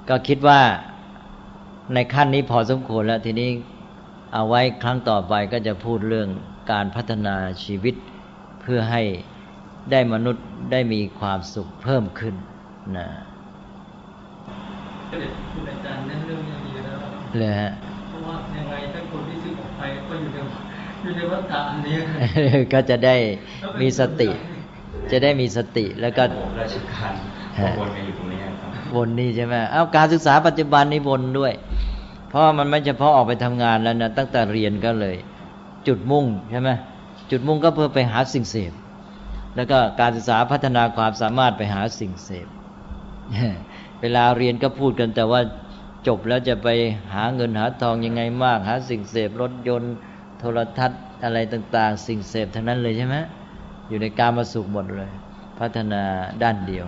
[0.08, 0.60] ก็คิดว่า
[1.94, 3.50] ในขั้นนี้พอสมควรแล้วทีนี้
[4.34, 6.28] เอาไว้ครั้งต่อไปก็จะพูดเรื่อง
[6.72, 7.94] การพัฒนาชีวิต
[8.60, 9.02] เพื่อให้
[9.90, 12.34] ได้มนุษย์ได้มีความสุขเพิ่มขึ้น
[12.96, 13.08] นะ
[15.10, 16.98] ก็เด็กคุณอาจารย์นั่นเรื่องอย่างนี้แล้ว
[17.38, 17.70] เลยฮะ
[18.08, 20.38] เพราะว่ายังไงถ้าคนที่ซื้อออกไปก็อยู่ใน
[21.02, 21.96] อยู่ในวัฏฏะอันนี้
[22.72, 23.16] ก็จะได้
[23.80, 24.30] มีสติ
[25.11, 26.22] จะได้มีสติแล้วก็
[26.61, 27.14] ราชการ
[27.78, 31.52] วนอยู่ตรงนี้ครับวนนี่ใช่ไหมเอาการศึกษาปัจจุบันนี้วนด้วย
[32.28, 35.16] เพราะมันไม่เฉพาะออกไปทำงานแล้วนะตั้งแต่เรียนก็เลย
[35.86, 36.70] จุดมุ่งใช่ไหม
[37.30, 38.72] จุดมุ่งก็เพื่อไปหาสิ่งเสพ
[39.57, 42.48] แล้วก็การศึกษาพัฒนาความสามารถไปหาสิ่งเสพ
[44.00, 45.40] เวลาเรียนก็พูดกันแต่ว่า
[46.07, 46.68] จบแล้วจะไป
[47.14, 49.94] หาเงินหาทองยังไงมาก หาสิ่งเสพรถยนต์
[50.38, 53.16] โทรทัศน์อะไรต่าง ๆ สิ่งเสพทั้งนั้นเลยใช่ไหม
[53.89, 55.12] อยู่ในการมาสุขหมดเลย
[55.59, 56.03] พัฒนา
[56.43, 56.87] ด้านเดียว